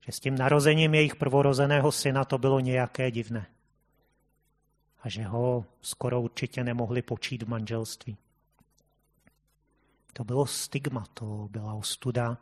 Že 0.00 0.12
s 0.12 0.20
tím 0.20 0.38
narozením 0.38 0.94
jejich 0.94 1.16
prvorozeného 1.16 1.92
syna 1.92 2.24
to 2.24 2.38
bylo 2.38 2.60
nějaké 2.60 3.10
divné. 3.10 3.46
A 5.02 5.08
že 5.08 5.22
ho 5.22 5.64
skoro 5.80 6.20
určitě 6.20 6.64
nemohli 6.64 7.02
počít 7.02 7.42
v 7.42 7.48
manželství. 7.48 8.16
To 10.12 10.24
bylo 10.24 10.46
stigma, 10.46 11.04
to 11.14 11.48
byla 11.50 11.74
ostuda. 11.74 12.38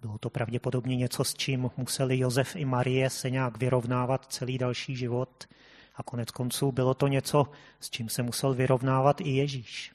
Bylo 0.00 0.18
to 0.18 0.30
pravděpodobně 0.30 0.96
něco, 0.96 1.24
s 1.24 1.34
čím 1.34 1.70
museli 1.76 2.18
Josef 2.18 2.56
i 2.56 2.64
Marie 2.64 3.10
se 3.10 3.30
nějak 3.30 3.58
vyrovnávat 3.58 4.32
celý 4.32 4.58
další 4.58 4.96
život. 4.96 5.48
A 5.94 6.02
konec 6.02 6.30
konců 6.30 6.72
bylo 6.72 6.94
to 6.94 7.08
něco, 7.08 7.46
s 7.80 7.90
čím 7.90 8.08
se 8.08 8.22
musel 8.22 8.54
vyrovnávat 8.54 9.20
i 9.20 9.30
Ježíš. 9.30 9.92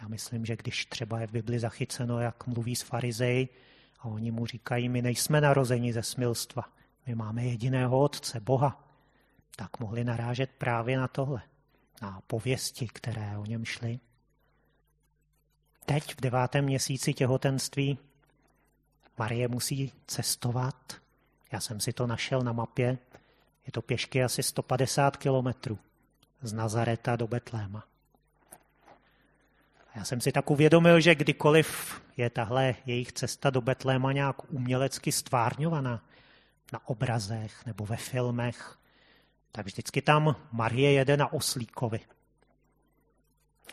Já 0.00 0.08
myslím, 0.08 0.46
že 0.46 0.56
když 0.56 0.86
třeba 0.86 1.20
je 1.20 1.26
v 1.26 1.32
Bibli 1.32 1.58
zachyceno, 1.58 2.20
jak 2.20 2.46
mluví 2.46 2.76
s 2.76 2.82
farizej 2.82 3.48
a 3.98 4.04
oni 4.04 4.30
mu 4.30 4.46
říkají, 4.46 4.88
my 4.88 5.02
nejsme 5.02 5.40
narozeni 5.40 5.92
ze 5.92 6.02
smilstva, 6.02 6.62
my 7.06 7.14
máme 7.14 7.44
jediného 7.44 8.00
otce, 8.00 8.40
Boha, 8.40 8.84
tak 9.56 9.80
mohli 9.80 10.04
narážet 10.04 10.50
právě 10.58 10.98
na 10.98 11.08
tohle, 11.08 11.42
na 12.02 12.20
pověsti, 12.26 12.88
které 12.88 13.38
o 13.38 13.44
něm 13.44 13.64
šly. 13.64 14.00
Teď 15.86 16.14
v 16.14 16.20
devátém 16.20 16.64
měsíci 16.64 17.14
těhotenství 17.14 17.98
Marie 19.18 19.48
musí 19.48 19.92
cestovat. 20.06 20.94
Já 21.52 21.60
jsem 21.60 21.80
si 21.80 21.92
to 21.92 22.06
našel 22.06 22.42
na 22.42 22.52
mapě. 22.52 22.98
Je 23.68 23.72
to 23.72 23.82
pěšky 23.82 24.24
asi 24.24 24.42
150 24.42 25.16
kilometrů 25.16 25.78
z 26.42 26.52
Nazareta 26.52 27.16
do 27.16 27.26
Betléma. 27.26 27.84
Já 29.94 30.04
jsem 30.04 30.20
si 30.20 30.32
tak 30.32 30.50
uvědomil, 30.50 31.00
že 31.00 31.14
kdykoliv 31.14 32.00
je 32.16 32.30
tahle 32.30 32.74
jejich 32.86 33.12
cesta 33.12 33.50
do 33.50 33.60
Betléma 33.60 34.12
nějak 34.12 34.52
umělecky 34.52 35.12
stvárňovaná 35.12 36.04
na 36.72 36.88
obrazech 36.88 37.66
nebo 37.66 37.86
ve 37.86 37.96
filmech, 37.96 38.78
tak 39.52 39.66
vždycky 39.66 40.02
tam 40.02 40.36
Marie 40.52 40.92
jede 40.92 41.16
na 41.16 41.32
oslíkovi. 41.32 42.00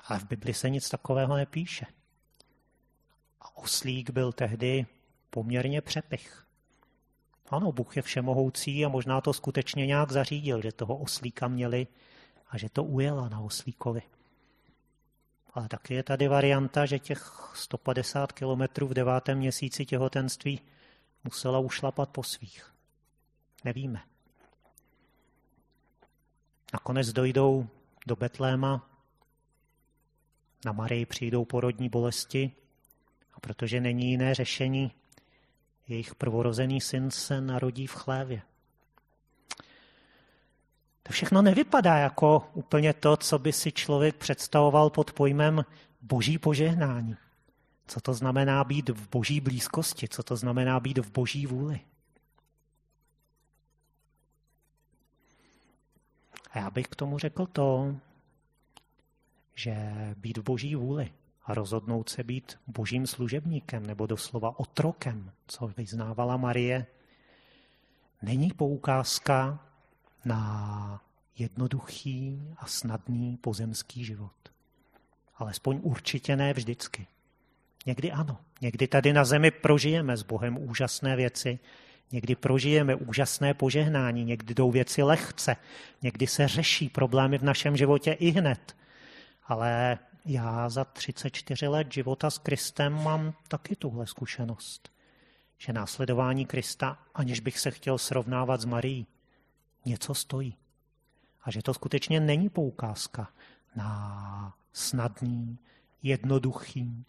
Ale 0.03 0.19
v 0.19 0.27
Bibli 0.27 0.53
se 0.53 0.69
nic 0.69 0.89
takového 0.89 1.37
nepíše. 1.37 1.85
A 3.41 3.57
oslík 3.57 4.09
byl 4.09 4.31
tehdy 4.31 4.85
poměrně 5.29 5.81
přepich. 5.81 6.44
Ano, 7.49 7.71
Bůh 7.71 7.95
je 7.95 8.01
všemohoucí 8.01 8.85
a 8.85 8.89
možná 8.89 9.21
to 9.21 9.33
skutečně 9.33 9.85
nějak 9.85 10.11
zařídil, 10.11 10.61
že 10.61 10.71
toho 10.71 10.97
oslíka 10.97 11.47
měli 11.47 11.87
a 12.49 12.57
že 12.57 12.69
to 12.69 12.83
ujela 12.83 13.29
na 13.29 13.39
oslíkovi. 13.39 14.01
Ale 15.53 15.67
taky 15.67 15.93
je 15.93 16.03
tady 16.03 16.27
varianta, 16.27 16.85
že 16.85 16.99
těch 16.99 17.51
150 17.55 18.31
kilometrů 18.31 18.87
v 18.87 18.93
devátém 18.93 19.37
měsíci 19.37 19.85
těhotenství 19.85 20.61
musela 21.23 21.59
ušlapat 21.59 22.09
po 22.09 22.23
svých. 22.23 22.73
Nevíme. 23.63 24.01
Nakonec 26.73 27.13
dojdou 27.13 27.67
do 28.07 28.15
Betléma, 28.15 28.89
na 30.65 30.71
Marii 30.71 31.05
přijdou 31.05 31.45
porodní 31.45 31.89
bolesti 31.89 32.51
a 33.33 33.39
protože 33.39 33.81
není 33.81 34.09
jiné 34.09 34.35
řešení, 34.35 34.91
jejich 35.87 36.15
prvorozený 36.15 36.81
syn 36.81 37.11
se 37.11 37.41
narodí 37.41 37.87
v 37.87 37.93
chlévě. 37.93 38.41
To 41.03 41.13
všechno 41.13 41.41
nevypadá 41.41 41.97
jako 41.97 42.49
úplně 42.53 42.93
to, 42.93 43.17
co 43.17 43.39
by 43.39 43.53
si 43.53 43.71
člověk 43.71 44.15
představoval 44.15 44.89
pod 44.89 45.13
pojmem 45.13 45.65
boží 46.01 46.37
požehnání. 46.37 47.17
Co 47.87 48.01
to 48.01 48.13
znamená 48.13 48.63
být 48.63 48.89
v 48.89 49.09
boží 49.09 49.41
blízkosti, 49.41 50.07
co 50.07 50.23
to 50.23 50.35
znamená 50.35 50.79
být 50.79 50.97
v 50.97 51.11
boží 51.11 51.47
vůli. 51.47 51.79
A 56.51 56.59
já 56.59 56.69
bych 56.69 56.87
k 56.87 56.95
tomu 56.95 57.19
řekl 57.19 57.45
to, 57.45 57.95
že 59.55 59.75
být 60.17 60.37
v 60.37 60.43
boží 60.43 60.75
vůli 60.75 61.13
a 61.45 61.53
rozhodnout 61.53 62.09
se 62.09 62.23
být 62.23 62.59
božím 62.67 63.07
služebníkem 63.07 63.85
nebo 63.85 64.05
doslova 64.05 64.59
otrokem, 64.59 65.31
co 65.47 65.67
vyznávala 65.67 66.37
Marie, 66.37 66.85
není 68.21 68.51
poukázka 68.51 69.59
na 70.25 71.01
jednoduchý 71.37 72.41
a 72.57 72.65
snadný 72.65 73.37
pozemský 73.37 74.05
život. 74.05 74.31
Alespoň 75.37 75.79
určitě 75.81 76.35
ne 76.35 76.53
vždycky. 76.53 77.07
Někdy 77.85 78.11
ano. 78.11 78.37
Někdy 78.61 78.87
tady 78.87 79.13
na 79.13 79.25
zemi 79.25 79.51
prožijeme 79.51 80.17
s 80.17 80.23
Bohem 80.23 80.57
úžasné 80.57 81.15
věci, 81.15 81.59
někdy 82.11 82.35
prožijeme 82.35 82.95
úžasné 82.95 83.53
požehnání, 83.53 84.25
někdy 84.25 84.53
jdou 84.53 84.71
věci 84.71 85.03
lehce, 85.03 85.55
někdy 86.01 86.27
se 86.27 86.47
řeší 86.47 86.89
problémy 86.89 87.37
v 87.37 87.43
našem 87.43 87.77
životě 87.77 88.11
i 88.11 88.29
hned. 88.29 88.75
Ale 89.47 89.97
já 90.25 90.69
za 90.69 90.83
34 90.83 91.67
let 91.67 91.93
života 91.93 92.29
s 92.29 92.37
Kristem 92.37 93.03
mám 93.03 93.33
taky 93.47 93.75
tuhle 93.75 94.07
zkušenost, 94.07 94.91
že 95.57 95.73
následování 95.73 96.45
Krista, 96.45 96.99
aniž 97.13 97.39
bych 97.39 97.59
se 97.59 97.71
chtěl 97.71 97.97
srovnávat 97.97 98.61
s 98.61 98.65
Marií, 98.65 99.07
něco 99.85 100.13
stojí. 100.13 100.57
A 101.43 101.51
že 101.51 101.61
to 101.61 101.73
skutečně 101.73 102.19
není 102.19 102.49
poukázka 102.49 103.29
na 103.75 104.55
snadný, 104.73 105.57
jednoduchý, 106.03 107.05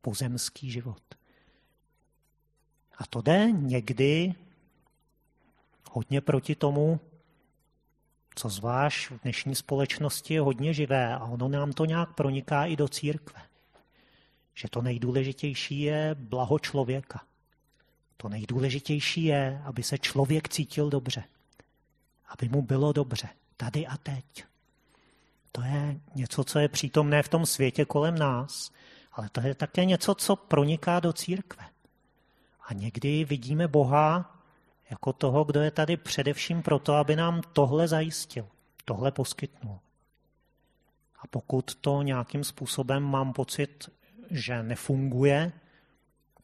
pozemský 0.00 0.70
život. 0.70 1.02
A 2.98 3.06
to 3.06 3.22
jde 3.22 3.50
někdy 3.52 4.34
hodně 5.90 6.20
proti 6.20 6.54
tomu, 6.54 7.00
co 8.34 8.48
zvlášť 8.48 9.10
v 9.10 9.20
dnešní 9.22 9.54
společnosti 9.54 10.34
je 10.34 10.40
hodně 10.40 10.74
živé 10.74 11.14
a 11.14 11.24
ono 11.24 11.48
nám 11.48 11.72
to 11.72 11.84
nějak 11.84 12.14
proniká 12.14 12.64
i 12.64 12.76
do 12.76 12.88
církve. 12.88 13.40
Že 14.54 14.68
to 14.68 14.82
nejdůležitější 14.82 15.80
je 15.80 16.16
blaho 16.18 16.58
člověka. 16.58 17.20
To 18.16 18.28
nejdůležitější 18.28 19.24
je, 19.24 19.62
aby 19.64 19.82
se 19.82 19.98
člověk 19.98 20.48
cítil 20.48 20.90
dobře 20.90 21.24
aby 22.28 22.48
mu 22.48 22.62
bylo 22.62 22.92
dobře, 22.92 23.28
tady 23.56 23.86
a 23.86 23.96
teď. 23.96 24.44
To 25.52 25.62
je 25.62 26.00
něco, 26.14 26.44
co 26.44 26.58
je 26.58 26.68
přítomné 26.68 27.22
v 27.22 27.28
tom 27.28 27.46
světě 27.46 27.84
kolem 27.84 28.18
nás, 28.18 28.70
ale 29.12 29.28
to 29.28 29.40
je 29.40 29.54
také 29.54 29.84
něco, 29.84 30.14
co 30.14 30.36
proniká 30.36 31.00
do 31.00 31.12
církve. 31.12 31.64
A 32.68 32.74
někdy 32.74 33.24
vidíme 33.24 33.68
Boha 33.68 34.37
jako 34.90 35.12
toho, 35.12 35.44
kdo 35.44 35.60
je 35.60 35.70
tady 35.70 35.96
především 35.96 36.62
proto, 36.62 36.94
aby 36.94 37.16
nám 37.16 37.42
tohle 37.52 37.88
zajistil, 37.88 38.48
tohle 38.84 39.12
poskytnul. 39.12 39.78
A 41.18 41.26
pokud 41.26 41.74
to 41.74 42.02
nějakým 42.02 42.44
způsobem 42.44 43.02
mám 43.02 43.32
pocit, 43.32 43.90
že 44.30 44.62
nefunguje, 44.62 45.52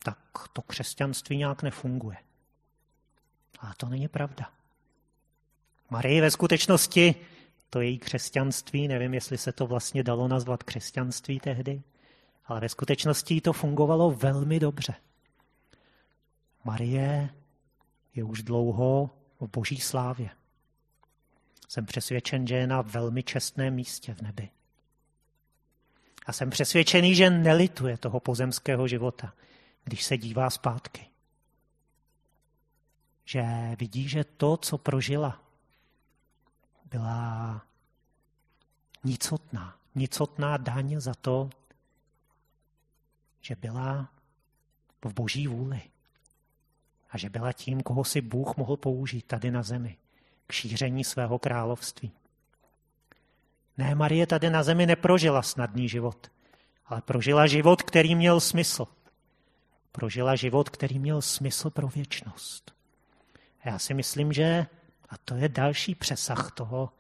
tak 0.05 0.19
to 0.53 0.63
křesťanství 0.63 1.37
nějak 1.37 1.63
nefunguje. 1.63 2.17
A 3.61 3.75
to 3.75 3.89
není 3.89 4.09
pravda. 4.09 4.51
Marie 5.91 6.23
ve 6.23 6.31
skutečnosti, 6.31 7.15
to 7.71 7.81
její 7.81 7.99
křesťanství, 7.99 8.89
nevím, 8.89 9.15
jestli 9.15 9.39
se 9.39 9.53
to 9.53 9.67
vlastně 9.67 10.03
dalo 10.03 10.29
nazvat 10.29 10.63
křesťanství 10.63 11.41
tehdy, 11.41 11.83
ale 12.47 12.61
ve 12.61 12.69
skutečnosti 12.69 13.41
to 13.41 13.53
fungovalo 13.53 14.11
velmi 14.11 14.61
dobře. 14.61 14.95
Marie 16.65 17.31
je 18.15 18.25
už 18.25 18.43
dlouho 18.43 19.11
v 19.41 19.49
boží 19.49 19.81
slávě. 19.81 20.31
Jsem 21.69 21.87
přesvědčen, 21.87 22.47
že 22.47 22.55
je 22.55 22.67
na 22.67 22.83
velmi 22.83 23.23
čestném 23.23 23.75
místě 23.75 24.15
v 24.15 24.23
nebi. 24.23 24.51
A 26.27 26.33
jsem 26.33 26.51
přesvědčený, 26.51 27.15
že 27.15 27.31
nelituje 27.31 27.99
toho 27.99 28.21
pozemského 28.21 28.89
života, 28.89 29.35
když 29.85 30.05
se 30.05 30.19
dívá 30.19 30.51
zpátky. 30.51 31.07
Že 33.25 33.45
vidí, 33.79 34.09
že 34.09 34.25
to, 34.25 34.57
co 34.57 34.79
prožila, 34.79 35.43
byla 36.85 37.63
nicotná. 39.05 39.79
Nicotná 39.95 40.57
daň 40.57 41.01
za 41.01 41.15
to, 41.15 41.51
že 43.41 43.57
byla 43.57 44.09
v 45.05 45.15
boží 45.15 45.47
vůli 45.47 45.83
a 47.15 47.19
že 47.19 47.31
byla 47.31 47.53
tím, 47.53 47.81
koho 47.81 48.05
si 48.05 48.21
Bůh 48.21 48.57
mohl 48.57 48.77
použít 48.77 49.27
tady 49.27 49.51
na 49.51 49.63
zemi 49.63 49.97
k 50.47 50.53
šíření 50.53 51.05
svého 51.05 51.39
království. 51.39 52.13
Ne, 53.79 53.95
Marie 53.95 54.27
tady 54.27 54.51
na 54.51 54.63
zemi 54.63 54.87
neprožila 54.87 55.43
snadný 55.43 55.89
život, 55.89 56.31
ale 56.87 57.03
prožila 57.03 57.47
život, 57.47 57.83
který 57.83 58.15
měl 58.15 58.41
smysl. 58.41 58.87
Prožila 59.93 60.37
život, 60.37 60.71
který 60.71 60.99
měl 60.99 61.23
smysl 61.23 61.71
pro 61.71 61.89
věčnost. 61.89 62.75
A 63.61 63.69
já 63.69 63.79
si 63.79 63.95
myslím, 63.95 64.33
že, 64.33 64.67
a 65.09 65.17
to 65.17 65.35
je 65.35 65.49
další 65.49 65.95
přesah 65.95 66.51
toho 66.51 66.93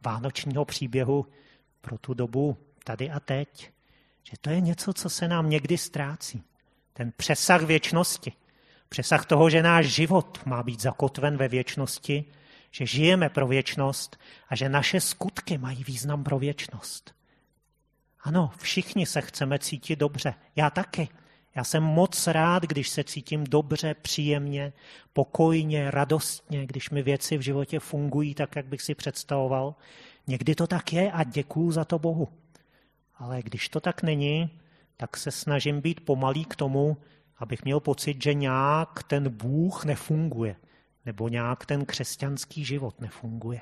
vánočního 0.00 0.64
příběhu 0.64 1.26
pro 1.80 1.98
tu 1.98 2.14
dobu 2.14 2.56
tady 2.84 3.10
a 3.10 3.20
teď, 3.20 3.72
že 4.22 4.36
to 4.40 4.50
je 4.50 4.60
něco, 4.60 4.92
co 4.92 5.10
se 5.10 5.28
nám 5.28 5.50
někdy 5.50 5.78
ztrácí. 5.78 6.42
Ten 6.92 7.12
přesah 7.16 7.62
věčnosti. 7.62 8.32
Přesah 8.92 9.26
toho, 9.26 9.50
že 9.50 9.62
náš 9.62 9.86
život 9.86 10.40
má 10.44 10.62
být 10.62 10.80
zakotven 10.80 11.36
ve 11.36 11.48
věčnosti, 11.48 12.24
že 12.70 12.86
žijeme 12.86 13.28
pro 13.28 13.46
věčnost 13.46 14.18
a 14.48 14.56
že 14.56 14.68
naše 14.68 15.00
skutky 15.00 15.58
mají 15.58 15.84
význam 15.84 16.24
pro 16.24 16.38
věčnost. 16.38 17.14
Ano, 18.20 18.50
všichni 18.58 19.06
se 19.06 19.20
chceme 19.20 19.58
cítit 19.58 19.98
dobře. 19.98 20.34
Já 20.56 20.70
taky. 20.70 21.08
Já 21.54 21.64
jsem 21.64 21.82
moc 21.82 22.26
rád, 22.26 22.62
když 22.62 22.88
se 22.88 23.04
cítím 23.04 23.44
dobře, 23.44 23.94
příjemně, 23.94 24.72
pokojně, 25.12 25.90
radostně, 25.90 26.66
když 26.66 26.90
mi 26.90 27.02
věci 27.02 27.38
v 27.38 27.40
životě 27.40 27.80
fungují 27.80 28.34
tak, 28.34 28.56
jak 28.56 28.66
bych 28.66 28.82
si 28.82 28.94
představoval. 28.94 29.74
Někdy 30.26 30.54
to 30.54 30.66
tak 30.66 30.92
je 30.92 31.12
a 31.12 31.24
děkuju 31.24 31.72
za 31.72 31.84
to 31.84 31.98
Bohu. 31.98 32.28
Ale 33.14 33.42
když 33.42 33.68
to 33.68 33.80
tak 33.80 34.02
není, 34.02 34.50
tak 34.96 35.16
se 35.16 35.30
snažím 35.30 35.80
být 35.80 36.00
pomalý 36.00 36.44
k 36.44 36.56
tomu, 36.56 36.96
abych 37.42 37.64
měl 37.64 37.80
pocit, 37.80 38.22
že 38.22 38.34
nějak 38.34 39.02
ten 39.02 39.28
Bůh 39.28 39.84
nefunguje, 39.84 40.56
nebo 41.06 41.28
nějak 41.28 41.66
ten 41.66 41.84
křesťanský 41.84 42.64
život 42.64 43.00
nefunguje. 43.00 43.60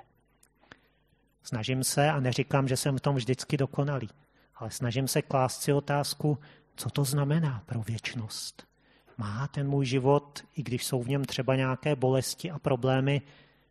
Snažím 1.42 1.84
se, 1.84 2.10
a 2.10 2.20
neříkám, 2.20 2.68
že 2.68 2.76
jsem 2.76 2.98
v 2.98 3.00
tom 3.00 3.16
vždycky 3.16 3.56
dokonalý, 3.56 4.08
ale 4.56 4.70
snažím 4.70 5.08
se 5.08 5.22
klást 5.22 5.62
si 5.62 5.72
otázku, 5.72 6.38
co 6.76 6.90
to 6.90 7.04
znamená 7.04 7.62
pro 7.66 7.82
věčnost. 7.82 8.66
Má 9.16 9.48
ten 9.48 9.68
můj 9.68 9.86
život, 9.86 10.44
i 10.56 10.62
když 10.62 10.86
jsou 10.86 11.02
v 11.02 11.08
něm 11.08 11.24
třeba 11.24 11.56
nějaké 11.56 11.96
bolesti 11.96 12.50
a 12.50 12.58
problémy, 12.58 13.22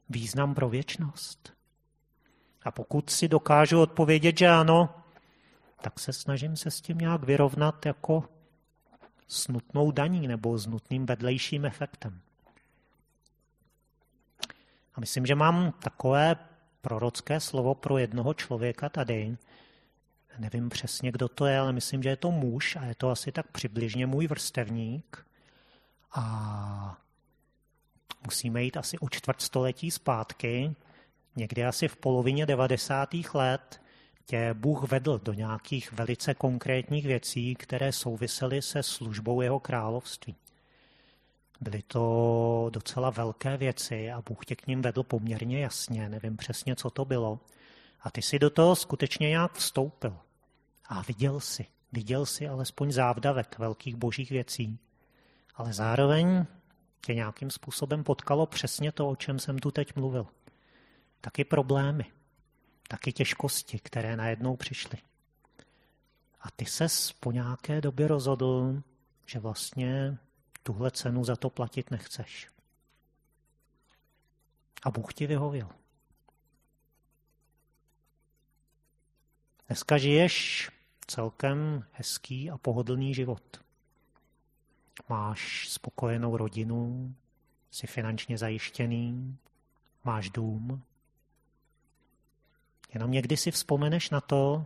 význam 0.10 0.56
pro 0.56 0.70
věčnost? 0.70 1.54
A 2.64 2.72
pokud 2.72 3.10
si 3.10 3.28
dokážu 3.28 3.82
odpovědět, 3.82 4.38
že 4.38 4.48
ano, 4.48 4.90
tak 5.82 6.00
se 6.00 6.14
snažím 6.14 6.56
se 6.56 6.72
s 6.72 6.82
tím 6.82 6.98
nějak 6.98 7.24
vyrovnat 7.24 7.86
jako 7.86 8.24
s 9.30 9.48
nutnou 9.48 9.92
daní 9.92 10.28
nebo 10.28 10.58
s 10.58 10.68
nutným 10.68 11.06
vedlejším 11.06 11.66
efektem. 11.66 12.22
A 14.96 15.00
myslím, 15.00 15.26
že 15.26 15.36
mám 15.36 15.72
takové 15.72 16.36
prorocké 16.82 17.40
slovo 17.40 17.76
pro 17.76 17.98
jednoho 17.98 18.34
člověka 18.34 18.90
tady. 18.90 19.38
Nevím 20.38 20.70
přesně, 20.70 21.12
kdo 21.12 21.28
to 21.28 21.46
je, 21.46 21.60
ale 21.60 21.74
myslím, 21.74 22.04
že 22.04 22.10
je 22.10 22.16
to 22.16 22.32
muž 22.32 22.76
a 22.76 22.86
je 22.86 22.96
to 22.96 23.10
asi 23.10 23.32
tak 23.32 23.48
přibližně 23.52 24.08
můj 24.08 24.28
vrstevník. 24.28 25.26
A 26.12 26.98
musíme 28.26 28.64
jít 28.64 28.78
asi 28.78 29.00
o 29.00 29.10
čtvrtstoletí 29.10 29.92
zpátky, 29.92 30.76
někdy 31.36 31.66
asi 31.66 31.88
v 31.88 31.98
polovině 31.98 32.46
90. 32.46 33.10
let, 33.34 33.82
tě 34.30 34.54
Bůh 34.54 34.92
vedl 34.92 35.20
do 35.24 35.34
nějakých 35.34 35.92
velice 35.92 36.34
konkrétních 36.34 37.06
věcí, 37.06 37.56
které 37.56 37.92
souvisely 37.92 38.62
se 38.62 38.84
službou 38.84 39.42
jeho 39.42 39.60
království. 39.60 40.36
Byly 41.62 41.82
to 41.82 42.70
docela 42.74 43.10
velké 43.10 43.58
věci 43.58 44.12
a 44.12 44.22
Bůh 44.22 44.46
tě 44.46 44.56
k 44.56 44.68
ním 44.68 44.82
vedl 44.82 45.04
poměrně 45.04 45.62
jasně, 45.62 46.10
nevím 46.10 46.38
přesně, 46.38 46.76
co 46.76 46.90
to 46.90 47.06
bylo. 47.06 47.40
A 48.02 48.12
ty 48.12 48.22
si 48.22 48.40
do 48.40 48.50
toho 48.50 48.76
skutečně 48.76 49.30
nějak 49.30 49.54
vstoupil. 49.54 50.18
A 50.86 51.02
viděl 51.02 51.40
si, 51.40 51.66
viděl 51.92 52.26
si 52.26 52.48
alespoň 52.48 52.92
závdavek 52.92 53.60
velkých 53.60 53.96
božích 53.96 54.30
věcí. 54.30 54.80
Ale 55.56 55.74
zároveň 55.74 56.46
tě 57.06 57.14
nějakým 57.14 57.52
způsobem 57.52 58.04
potkalo 58.04 58.46
přesně 58.46 58.92
to, 58.92 59.10
o 59.10 59.16
čem 59.16 59.40
jsem 59.40 59.60
tu 59.60 59.72
teď 59.72 59.96
mluvil. 59.96 60.28
Taky 61.22 61.44
problémy, 61.44 62.06
taky 62.90 63.14
těžkosti, 63.14 63.80
které 63.80 64.16
najednou 64.16 64.56
přišly. 64.56 64.98
A 66.42 66.52
ty 66.52 66.66
ses 66.66 67.12
po 67.12 67.32
nějaké 67.32 67.82
době 67.82 68.08
rozhodl, 68.08 68.82
že 69.26 69.40
vlastně 69.40 70.18
tuhle 70.64 70.92
cenu 70.92 71.24
za 71.24 71.36
to 71.36 71.50
platit 71.50 71.92
nechceš. 71.92 72.48
A 74.84 74.92
Bůh 74.92 75.14
ti 75.14 75.28
vyhověl. 75.28 75.70
Dneska 79.68 79.98
žiješ 79.98 80.70
celkem 81.08 81.86
hezký 81.92 82.52
a 82.52 82.58
pohodlný 82.58 83.14
život. 83.14 83.62
Máš 85.10 85.70
spokojenou 85.70 86.38
rodinu, 86.38 87.16
jsi 87.72 87.88
finančně 87.88 88.38
zajištěný, 88.38 89.38
máš 90.04 90.30
dům, 90.30 90.84
Jenom 92.94 93.12
někdy 93.12 93.38
si 93.38 93.52
vzpomeneš 93.52 94.10
na 94.10 94.22
to, 94.22 94.66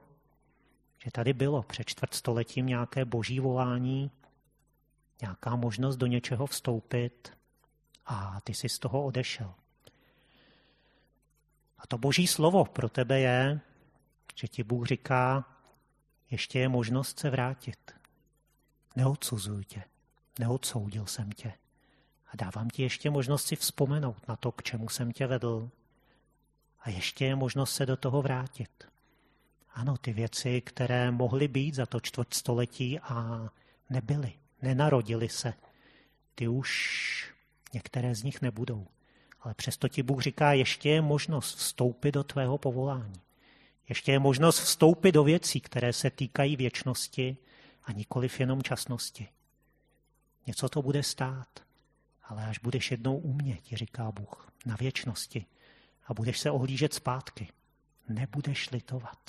že 1.04 1.12
tady 1.12 1.34
bylo 1.34 1.64
před 1.64 1.84
čtvrtstoletím 1.84 2.66
nějaké 2.66 3.06
boží 3.06 3.40
volání, 3.40 4.12
nějaká 5.22 5.56
možnost 5.56 5.96
do 5.96 6.06
něčeho 6.06 6.48
vstoupit 6.48 7.38
a 8.06 8.42
ty 8.42 8.54
jsi 8.54 8.70
z 8.70 8.80
toho 8.80 9.04
odešel. 9.04 9.54
A 11.78 11.88
to 11.88 11.98
boží 11.98 12.28
slovo 12.28 12.66
pro 12.66 12.90
tebe 12.90 13.20
je, 13.20 13.60
že 14.36 14.48
ti 14.48 14.64
Bůh 14.64 14.88
říká, 14.88 15.46
ještě 16.32 16.60
je 16.60 16.70
možnost 16.70 17.20
se 17.20 17.30
vrátit. 17.30 17.96
Neodsuzuj 18.96 19.66
tě, 19.66 19.84
neodsoudil 20.40 21.06
jsem 21.06 21.32
tě. 21.32 21.54
A 22.28 22.36
dávám 22.36 22.70
ti 22.70 22.84
ještě 22.84 23.10
možnost 23.10 23.46
si 23.46 23.56
vzpomenout 23.56 24.28
na 24.28 24.36
to, 24.36 24.52
k 24.52 24.64
čemu 24.64 24.90
jsem 24.90 25.12
tě 25.12 25.28
vedl, 25.28 25.70
a 26.84 26.90
ještě 26.90 27.26
je 27.26 27.36
možnost 27.36 27.76
se 27.76 27.86
do 27.86 27.98
toho 27.98 28.22
vrátit. 28.22 28.88
Ano, 29.74 29.98
ty 29.98 30.14
věci, 30.14 30.62
které 30.62 31.12
mohly 31.12 31.48
být 31.48 31.76
za 31.76 31.86
to 31.86 32.00
čtvrtstoletí 32.00 33.00
a 33.00 33.50
nebyly, 33.90 34.34
nenarodily 34.62 35.30
se, 35.30 35.54
ty 36.36 36.48
už 36.48 37.34
některé 37.74 38.16
z 38.16 38.24
nich 38.24 38.42
nebudou. 38.42 38.88
Ale 39.42 39.54
přesto 39.54 39.88
ti 39.88 40.04
Bůh 40.04 40.22
říká, 40.22 40.54
ještě 40.54 40.90
je 40.90 41.02
možnost 41.02 41.56
vstoupit 41.58 42.12
do 42.12 42.24
tvého 42.24 42.58
povolání. 42.58 43.22
Ještě 43.90 44.12
je 44.12 44.20
možnost 44.20 44.60
vstoupit 44.60 45.12
do 45.12 45.24
věcí, 45.24 45.60
které 45.60 45.94
se 45.94 46.10
týkají 46.10 46.56
věčnosti 46.56 47.38
a 47.84 47.92
nikoliv 47.92 48.40
jenom 48.40 48.64
časnosti. 48.64 49.28
Něco 50.48 50.70
to 50.70 50.82
bude 50.82 51.04
stát, 51.04 51.48
ale 52.24 52.46
až 52.46 52.60
budeš 52.60 52.92
jednou 52.92 53.18
umět, 53.18 53.62
ti 53.62 53.76
říká 53.76 54.12
Bůh, 54.12 54.52
na 54.66 54.76
věčnosti, 54.76 55.46
a 56.06 56.14
budeš 56.14 56.40
se 56.40 56.52
ohlížet 56.52 56.94
zpátky. 56.94 57.48
Nebudeš 58.10 58.72
litovat. 58.72 59.20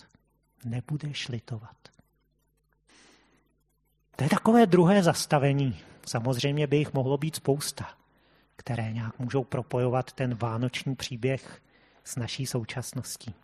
Nebudeš 0.65 1.29
litovat. 1.29 1.77
To 4.17 4.25
je 4.25 4.31
takové 4.31 4.67
druhé 4.67 5.03
zastavení. 5.03 5.81
Samozřejmě 6.07 6.67
by 6.67 6.77
jich 6.77 6.93
mohlo 6.93 7.19
být 7.19 7.37
spousta, 7.37 7.95
které 8.57 8.93
nějak 8.93 9.19
můžou 9.19 9.45
propojovat 9.45 10.13
ten 10.13 10.35
vánoční 10.35 10.97
příběh 10.97 11.63
s 12.05 12.17
naší 12.17 12.47
současností. 12.47 13.35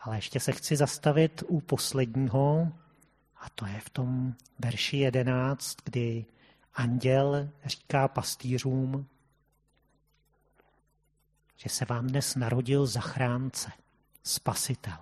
Ale 0.00 0.16
ještě 0.16 0.40
se 0.40 0.52
chci 0.52 0.76
zastavit 0.76 1.42
u 1.46 1.60
posledního, 1.60 2.72
a 3.36 3.50
to 3.54 3.66
je 3.66 3.80
v 3.80 3.90
tom 3.90 4.34
verši 4.58 4.96
11, 4.96 5.76
kdy 5.84 6.24
anděl 6.74 7.48
říká 7.64 8.08
pastýřům, 8.08 9.06
že 11.62 11.68
se 11.68 11.84
vám 11.84 12.06
dnes 12.06 12.34
narodil 12.34 12.86
zachránce, 12.86 13.70
spasitel. 14.22 14.98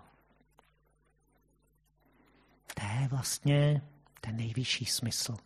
To 2.75 2.87
je 3.01 3.09
vlastně 3.09 3.83
ten 4.21 4.37
nejvyšší 4.37 4.85
smysl. 4.85 5.37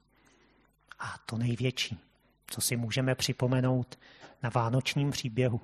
A 0.99 1.19
to 1.27 1.39
největší, 1.39 1.99
co 2.47 2.61
si 2.61 2.77
můžeme 2.77 3.15
připomenout 3.15 3.99
na 4.43 4.51
vánočním 4.51 5.11
příběhu. 5.11 5.61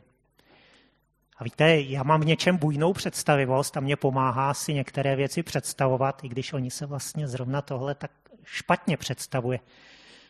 A 1.36 1.44
víte, 1.44 1.80
já 1.80 2.02
mám 2.02 2.20
v 2.20 2.26
něčem 2.26 2.56
bujnou 2.56 2.92
představivost 2.92 3.76
a 3.76 3.80
mě 3.80 3.96
pomáhá 3.96 4.54
si 4.54 4.74
některé 4.74 5.16
věci 5.16 5.42
představovat, 5.42 6.24
i 6.24 6.28
když 6.28 6.52
oni 6.52 6.70
se 6.70 6.86
vlastně 6.86 7.28
zrovna 7.28 7.62
tohle 7.62 7.94
tak 7.94 8.10
špatně 8.44 8.96
představuje. 8.96 9.60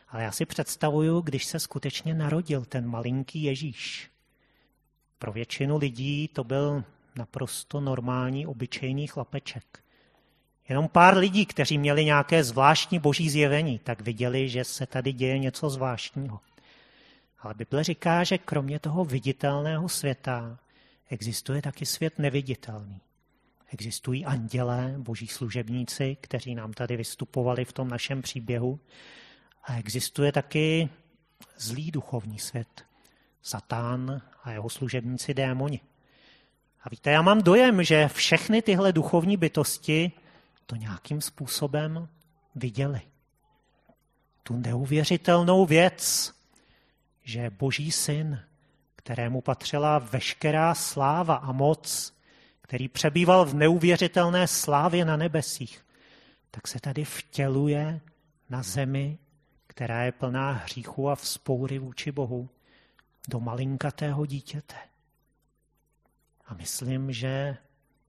Ale 0.09 0.23
já 0.23 0.33
si 0.33 0.47
představuju, 0.47 1.21
když 1.21 1.45
se 1.45 1.59
skutečně 1.59 2.15
narodil 2.15 2.65
ten 2.65 2.87
malinký 2.87 3.43
Ježíš. 3.43 4.11
Pro 5.19 5.33
většinu 5.33 5.79
lidí 5.79 6.29
to 6.29 6.45
byl 6.45 6.85
naprosto 7.17 7.81
normální, 7.81 8.47
obyčejný 8.47 9.07
chlapeček. 9.07 9.85
Jenom 10.69 10.89
pár 10.89 11.17
lidí, 11.17 11.47
kteří 11.47 11.79
měli 11.79 12.05
nějaké 12.05 12.45
zvláštní 12.45 12.99
boží 12.99 13.31
zjevení, 13.31 13.79
tak 13.79 14.01
viděli, 14.01 14.49
že 14.49 14.65
se 14.65 14.87
tady 14.87 15.13
děje 15.13 15.39
něco 15.39 15.71
zvláštního. 15.71 16.41
Ale 17.41 17.55
Bible 17.55 17.85
říká, 17.85 18.25
že 18.25 18.39
kromě 18.39 18.79
toho 18.79 19.05
viditelného 19.05 19.89
světa 19.89 20.59
existuje 21.11 21.63
taky 21.63 21.87
svět 21.87 22.19
neviditelný. 22.19 23.01
Existují 23.73 24.25
andělé, 24.25 24.95
boží 24.99 25.27
služebníci, 25.27 26.17
kteří 26.21 26.55
nám 26.55 26.73
tady 26.73 26.97
vystupovali 26.97 27.65
v 27.65 27.73
tom 27.73 27.89
našem 27.89 28.23
příběhu. 28.23 28.81
A 29.65 29.79
existuje 29.79 30.33
taky 30.33 30.89
zlý 31.57 31.91
duchovní 31.91 32.39
svět. 32.39 32.88
Satán 33.43 34.23
a 34.43 34.51
jeho 34.51 34.69
služebníci 34.69 35.35
démoni. 35.35 35.81
A 36.83 36.89
víte, 36.89 37.11
já 37.11 37.23
mám 37.23 37.43
dojem, 37.43 37.85
že 37.85 38.09
všechny 38.09 38.63
tyhle 38.63 38.93
duchovní 38.93 39.37
bytosti 39.37 40.13
to 40.67 40.77
nějakým 40.77 41.21
způsobem 41.21 42.09
viděli. 42.55 43.01
Tu 44.43 44.57
neuvěřitelnou 44.57 45.67
věc, 45.67 46.35
že 47.25 47.51
Boží 47.51 47.93
syn, 47.93 48.41
kterému 48.97 49.41
patřila 49.41 49.99
veškerá 49.99 50.75
sláva 50.75 51.35
a 51.35 51.53
moc, 51.53 52.15
který 52.61 52.89
přebýval 52.89 53.45
v 53.45 53.55
neuvěřitelné 53.55 54.47
slávě 54.47 55.05
na 55.05 55.17
nebesích, 55.17 55.87
tak 56.51 56.69
se 56.69 56.81
tady 56.81 57.05
vtěluje 57.05 58.01
na 58.51 58.63
zemi, 58.63 59.19
která 59.67 60.03
je 60.03 60.13
plná 60.13 60.53
hříchu 60.53 61.11
a 61.11 61.15
vzpoury 61.15 61.79
vůči 61.79 62.13
Bohu, 62.13 62.49
do 63.29 63.41
malinkatého 63.41 64.27
dítěte. 64.27 64.77
A 66.47 66.55
myslím, 66.55 67.13
že 67.13 67.57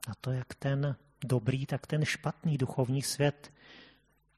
na 0.08 0.14
to, 0.22 0.32
jak 0.32 0.54
ten 0.56 0.96
dobrý, 1.22 1.66
tak 1.66 1.88
ten 1.88 2.06
špatný 2.06 2.58
duchovní 2.58 3.02
svět 3.02 3.54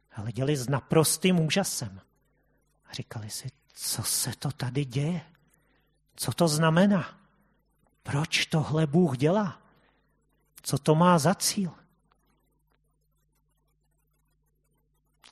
hleděli 0.10 0.58
s 0.58 0.70
naprostým 0.70 1.40
úžasem. 1.40 2.02
A 2.86 2.94
říkali 2.94 3.30
si, 3.30 3.52
co 3.74 4.04
se 4.04 4.32
to 4.40 4.52
tady 4.52 4.86
děje? 4.86 5.22
Co 6.16 6.32
to 6.32 6.48
znamená? 6.48 7.20
Proč 8.04 8.46
tohle 8.46 8.88
Bůh 8.88 9.18
dělá? 9.18 9.62
Co 10.62 10.78
to 10.78 10.96
má 10.96 11.20
za 11.20 11.36
cíl? 11.36 11.72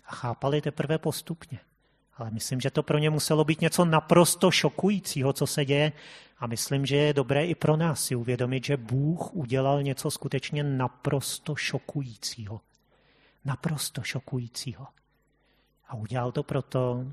A 0.05 0.15
chápali 0.15 0.61
teprve 0.61 0.97
postupně. 0.97 1.59
Ale 2.19 2.31
myslím, 2.31 2.61
že 2.61 2.71
to 2.71 2.83
pro 2.83 2.97
ně 2.97 3.09
muselo 3.09 3.43
být 3.43 3.61
něco 3.61 3.85
naprosto 3.85 4.51
šokujícího, 4.51 5.33
co 5.33 5.47
se 5.47 5.65
děje. 5.65 5.91
A 6.39 6.47
myslím, 6.47 6.85
že 6.85 6.95
je 6.95 7.13
dobré 7.13 7.45
i 7.45 7.55
pro 7.55 7.77
nás 7.77 8.05
si 8.05 8.15
uvědomit, 8.15 8.65
že 8.65 8.77
Bůh 8.77 9.33
udělal 9.33 9.83
něco 9.83 10.11
skutečně 10.11 10.63
naprosto 10.63 11.55
šokujícího. 11.55 12.61
Naprosto 13.45 14.03
šokujícího. 14.03 14.87
A 15.87 15.93
udělal 15.93 16.31
to 16.31 16.43
proto, 16.43 17.05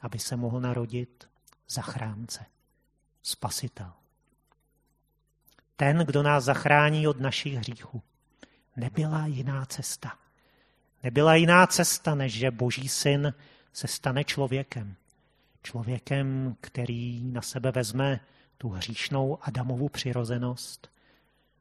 aby 0.00 0.18
se 0.18 0.36
mohl 0.36 0.60
narodit 0.60 1.28
zachránce, 1.68 2.46
spasitel. 3.22 3.92
Ten, 5.76 5.98
kdo 5.98 6.22
nás 6.22 6.44
zachrání 6.44 7.08
od 7.08 7.20
našich 7.20 7.54
hříchů. 7.54 8.02
Nebyla 8.76 9.26
jiná 9.26 9.66
cesta. 9.66 10.12
Nebyla 11.02 11.34
jiná 11.34 11.66
cesta, 11.66 12.14
než 12.14 12.32
že 12.32 12.50
Boží 12.50 12.88
syn 12.88 13.34
se 13.72 13.88
stane 13.88 14.24
člověkem. 14.24 14.94
Člověkem, 15.62 16.56
který 16.60 17.24
na 17.24 17.42
sebe 17.42 17.70
vezme 17.72 18.20
tu 18.58 18.68
hříšnou 18.68 19.38
Adamovu 19.42 19.88
přirozenost, 19.88 20.90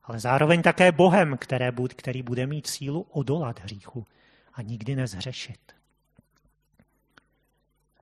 ale 0.04 0.19
zároveň 0.19 0.62
také 0.62 0.91
Bohem, 0.91 1.38
které, 1.38 1.71
který 1.95 2.24
bude 2.24 2.47
mít 2.47 2.67
sílu 2.67 3.02
odolat 3.02 3.60
hříchu 3.60 4.06
a 4.54 4.62
nikdy 4.62 4.95
nezhřešit. 4.95 5.76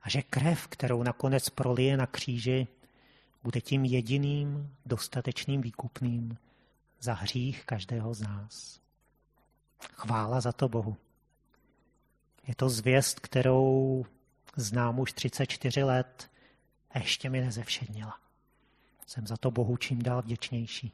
A 0.01 0.09
že 0.09 0.21
krev, 0.21 0.67
kterou 0.67 1.03
nakonec 1.03 1.49
prolije 1.49 1.97
na 1.97 2.07
kříži, 2.07 2.67
bude 3.43 3.61
tím 3.61 3.85
jediným 3.85 4.75
dostatečným 4.85 5.61
výkupným 5.61 6.37
za 6.99 7.13
hřích 7.13 7.65
každého 7.65 8.13
z 8.13 8.21
nás. 8.21 8.79
Chvála 9.93 10.41
za 10.41 10.51
to 10.51 10.69
Bohu. 10.69 10.97
Je 12.49 12.55
to 12.55 12.69
zvěst, 12.69 13.19
kterou 13.19 14.05
znám 14.55 14.99
už 14.99 15.13
34 15.13 15.83
let 15.83 16.29
ještě 16.95 17.29
mi 17.29 17.41
nezevšednila. 17.41 18.15
Jsem 19.07 19.27
za 19.27 19.37
to 19.37 19.51
Bohu 19.51 19.77
čím 19.77 20.01
dál 20.01 20.21
vděčnější, 20.21 20.91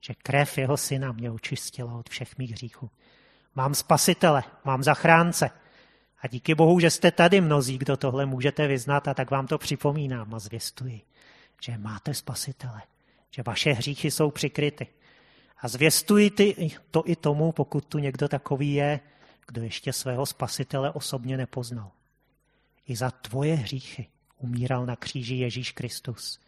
že 0.00 0.14
krev 0.14 0.58
jeho 0.58 0.76
syna 0.76 1.12
mě 1.12 1.30
očistila 1.30 1.94
od 1.94 2.08
všech 2.08 2.38
mých 2.38 2.50
hříchů. 2.50 2.90
Mám 3.54 3.74
spasitele, 3.74 4.42
mám 4.64 4.82
zachránce. 4.82 5.50
A 6.20 6.28
díky 6.28 6.54
Bohu, 6.54 6.80
že 6.80 6.90
jste 6.90 7.10
tady 7.10 7.40
mnozí, 7.40 7.78
kdo 7.78 7.96
tohle 7.96 8.26
můžete 8.26 8.66
vyznat, 8.66 9.08
a 9.08 9.14
tak 9.14 9.30
vám 9.30 9.46
to 9.46 9.58
připomínám 9.58 10.34
a 10.34 10.38
zvěstuji, 10.38 11.00
že 11.60 11.78
máte 11.78 12.14
spasitele, 12.14 12.82
že 13.30 13.42
vaše 13.42 13.72
hříchy 13.72 14.10
jsou 14.10 14.30
přikryty. 14.30 14.86
A 15.58 15.68
zvěstuji 15.68 16.30
to 16.90 17.02
i 17.06 17.16
tomu, 17.16 17.52
pokud 17.52 17.84
tu 17.84 17.98
někdo 17.98 18.28
takový 18.28 18.74
je, 18.74 19.00
kdo 19.46 19.62
ještě 19.62 19.92
svého 19.92 20.26
spasitele 20.26 20.90
osobně 20.90 21.36
nepoznal. 21.36 21.90
I 22.86 22.96
za 22.96 23.10
tvoje 23.10 23.54
hříchy 23.54 24.08
umíral 24.38 24.86
na 24.86 24.96
kříži 24.96 25.34
Ježíš 25.34 25.72
Kristus. 25.72 26.40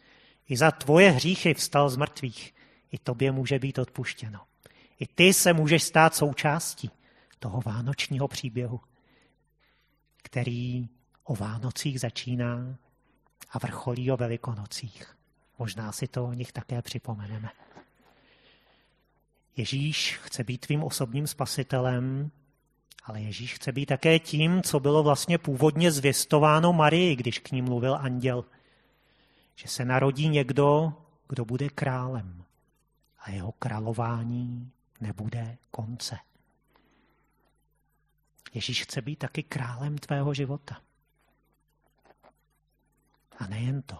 I 0.49 0.57
za 0.57 0.71
tvoje 0.71 1.11
hříchy 1.11 1.53
vstal 1.53 1.89
z 1.89 1.97
mrtvých. 1.97 2.53
I 2.91 2.97
tobě 2.97 3.31
může 3.31 3.59
být 3.59 3.79
odpuštěno. 3.79 4.39
I 4.99 5.07
ty 5.07 5.33
se 5.33 5.53
můžeš 5.53 5.83
stát 5.83 6.15
součástí 6.15 6.91
toho 7.39 7.61
vánočního 7.65 8.27
příběhu, 8.27 8.81
který 10.23 10.89
o 11.23 11.35
Vánocích 11.35 11.99
začíná 11.99 12.77
a 13.51 13.59
vrcholí 13.59 14.11
o 14.11 14.17
Velikonocích. 14.17 15.15
Možná 15.59 15.91
si 15.91 16.07
to 16.07 16.25
o 16.25 16.33
nich 16.33 16.51
také 16.51 16.81
připomeneme. 16.81 17.49
Ježíš 19.57 20.19
chce 20.23 20.43
být 20.43 20.57
tvým 20.65 20.83
osobním 20.83 21.27
spasitelem, 21.27 22.31
ale 23.05 23.21
Ježíš 23.21 23.53
chce 23.53 23.71
být 23.71 23.85
také 23.85 24.19
tím, 24.19 24.61
co 24.61 24.79
bylo 24.79 25.03
vlastně 25.03 25.37
původně 25.37 25.91
zvěstováno 25.91 26.73
Marii, 26.73 27.15
když 27.15 27.39
k 27.39 27.51
ní 27.51 27.61
mluvil 27.61 27.95
anděl. 27.95 28.45
Že 29.55 29.67
se 29.67 29.85
narodí 29.85 30.29
někdo, 30.29 30.93
kdo 31.27 31.45
bude 31.45 31.69
králem 31.69 32.43
a 33.19 33.31
jeho 33.31 33.51
králování 33.51 34.71
nebude 35.01 35.57
konce. 35.71 36.17
Ježíš 38.53 38.83
chce 38.83 39.01
být 39.01 39.15
taky 39.15 39.43
králem 39.43 39.97
tvého 39.97 40.33
života. 40.33 40.81
A 43.37 43.47
nejen 43.47 43.81
to. 43.81 43.97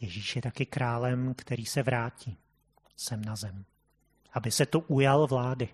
Ježíš 0.00 0.36
je 0.36 0.42
taky 0.42 0.66
králem, 0.66 1.34
který 1.34 1.66
se 1.66 1.82
vrátí 1.82 2.36
sem 2.96 3.24
na 3.24 3.36
zem, 3.36 3.64
aby 4.32 4.50
se 4.50 4.66
to 4.66 4.80
ujal 4.80 5.26
vlády. 5.26 5.68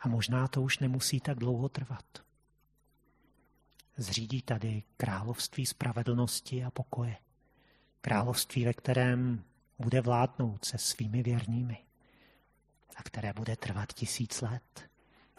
A 0.00 0.08
možná 0.08 0.48
to 0.48 0.62
už 0.62 0.78
nemusí 0.78 1.20
tak 1.20 1.38
dlouho 1.38 1.68
trvat. 1.68 2.04
Zřídí 3.96 4.42
tady 4.42 4.82
království 4.96 5.66
spravedlnosti 5.66 6.64
a 6.64 6.70
pokoje. 6.70 7.16
Království, 8.00 8.64
ve 8.64 8.72
kterém 8.72 9.44
bude 9.78 10.00
vládnout 10.00 10.64
se 10.64 10.78
svými 10.78 11.22
věrnými 11.22 11.84
a 12.96 13.02
které 13.02 13.32
bude 13.32 13.56
trvat 13.56 13.92
tisíc 13.92 14.40
let. 14.40 14.90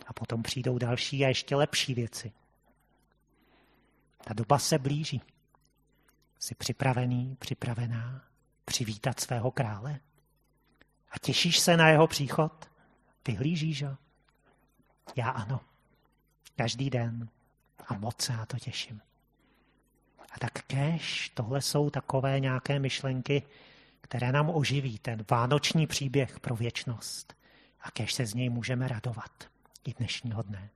A 0.07 0.13
potom 0.13 0.43
přijdou 0.43 0.77
další 0.77 1.25
a 1.25 1.27
ještě 1.27 1.55
lepší 1.55 1.93
věci. 1.93 2.31
Ta 4.23 4.33
doba 4.33 4.59
se 4.59 4.79
blíží. 4.79 5.21
Jsi 6.39 6.55
připravený, 6.55 7.35
připravená 7.39 8.23
přivítat 8.65 9.19
svého 9.19 9.51
krále? 9.51 9.99
A 11.11 11.19
těšíš 11.19 11.59
se 11.59 11.77
na 11.77 11.89
jeho 11.89 12.07
příchod? 12.07 12.69
Vyhlížíš 13.27 13.83
ho? 13.83 13.97
Já 15.15 15.29
ano. 15.29 15.59
Každý 16.55 16.89
den. 16.89 17.29
A 17.87 17.93
moc 17.97 18.21
se 18.21 18.33
na 18.33 18.45
to 18.45 18.59
těším. 18.59 19.01
A 20.31 20.39
tak 20.39 20.51
kež, 20.51 21.29
tohle 21.29 21.61
jsou 21.61 21.89
takové 21.89 22.39
nějaké 22.39 22.79
myšlenky, 22.79 23.43
které 24.01 24.31
nám 24.31 24.49
oživí 24.49 24.99
ten 24.99 25.25
vánoční 25.31 25.87
příběh 25.87 26.39
pro 26.39 26.55
věčnost. 26.55 27.33
A 27.81 27.91
kež 27.91 28.13
se 28.13 28.25
z 28.25 28.33
něj 28.33 28.49
můžeme 28.49 28.87
radovat 28.87 29.31
i 29.83 29.93
dnešního 29.93 30.41
dne. 30.41 30.69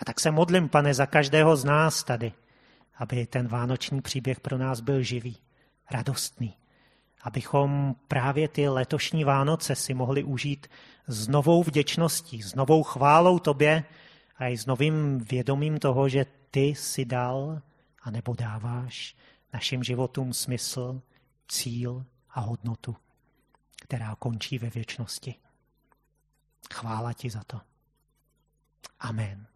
A 0.00 0.04
tak 0.04 0.20
se 0.20 0.30
modlím, 0.30 0.68
pane, 0.68 0.94
za 0.94 1.06
každého 1.06 1.56
z 1.56 1.64
nás 1.64 2.04
tady, 2.04 2.32
aby 2.96 3.26
ten 3.26 3.48
vánoční 3.48 4.02
příběh 4.02 4.40
pro 4.40 4.58
nás 4.58 4.80
byl 4.80 5.02
živý, 5.02 5.36
radostný, 5.90 6.56
abychom 7.22 7.94
právě 8.08 8.48
ty 8.48 8.68
letošní 8.68 9.24
Vánoce 9.24 9.74
si 9.74 9.94
mohli 9.94 10.24
užít 10.24 10.66
s 11.06 11.28
novou 11.28 11.62
vděčností, 11.62 12.42
s 12.42 12.54
novou 12.54 12.82
chválou 12.82 13.38
tobě 13.38 13.84
a 14.36 14.46
i 14.46 14.58
s 14.58 14.66
novým 14.66 15.18
vědomím 15.18 15.78
toho, 15.78 16.08
že 16.08 16.26
ty 16.50 16.74
si 16.74 17.04
dal 17.04 17.62
a 18.02 18.10
nebo 18.10 18.34
dáváš 18.34 19.16
našim 19.52 19.84
životům 19.84 20.32
smysl, 20.32 21.02
cíl 21.48 22.04
a 22.30 22.40
hodnotu, 22.40 22.96
která 23.82 24.14
končí 24.14 24.58
ve 24.58 24.70
věčnosti. 24.70 25.34
Chvála 26.74 27.12
ti 27.12 27.30
za 27.30 27.44
to. 27.44 27.60
Amen. 29.00 29.51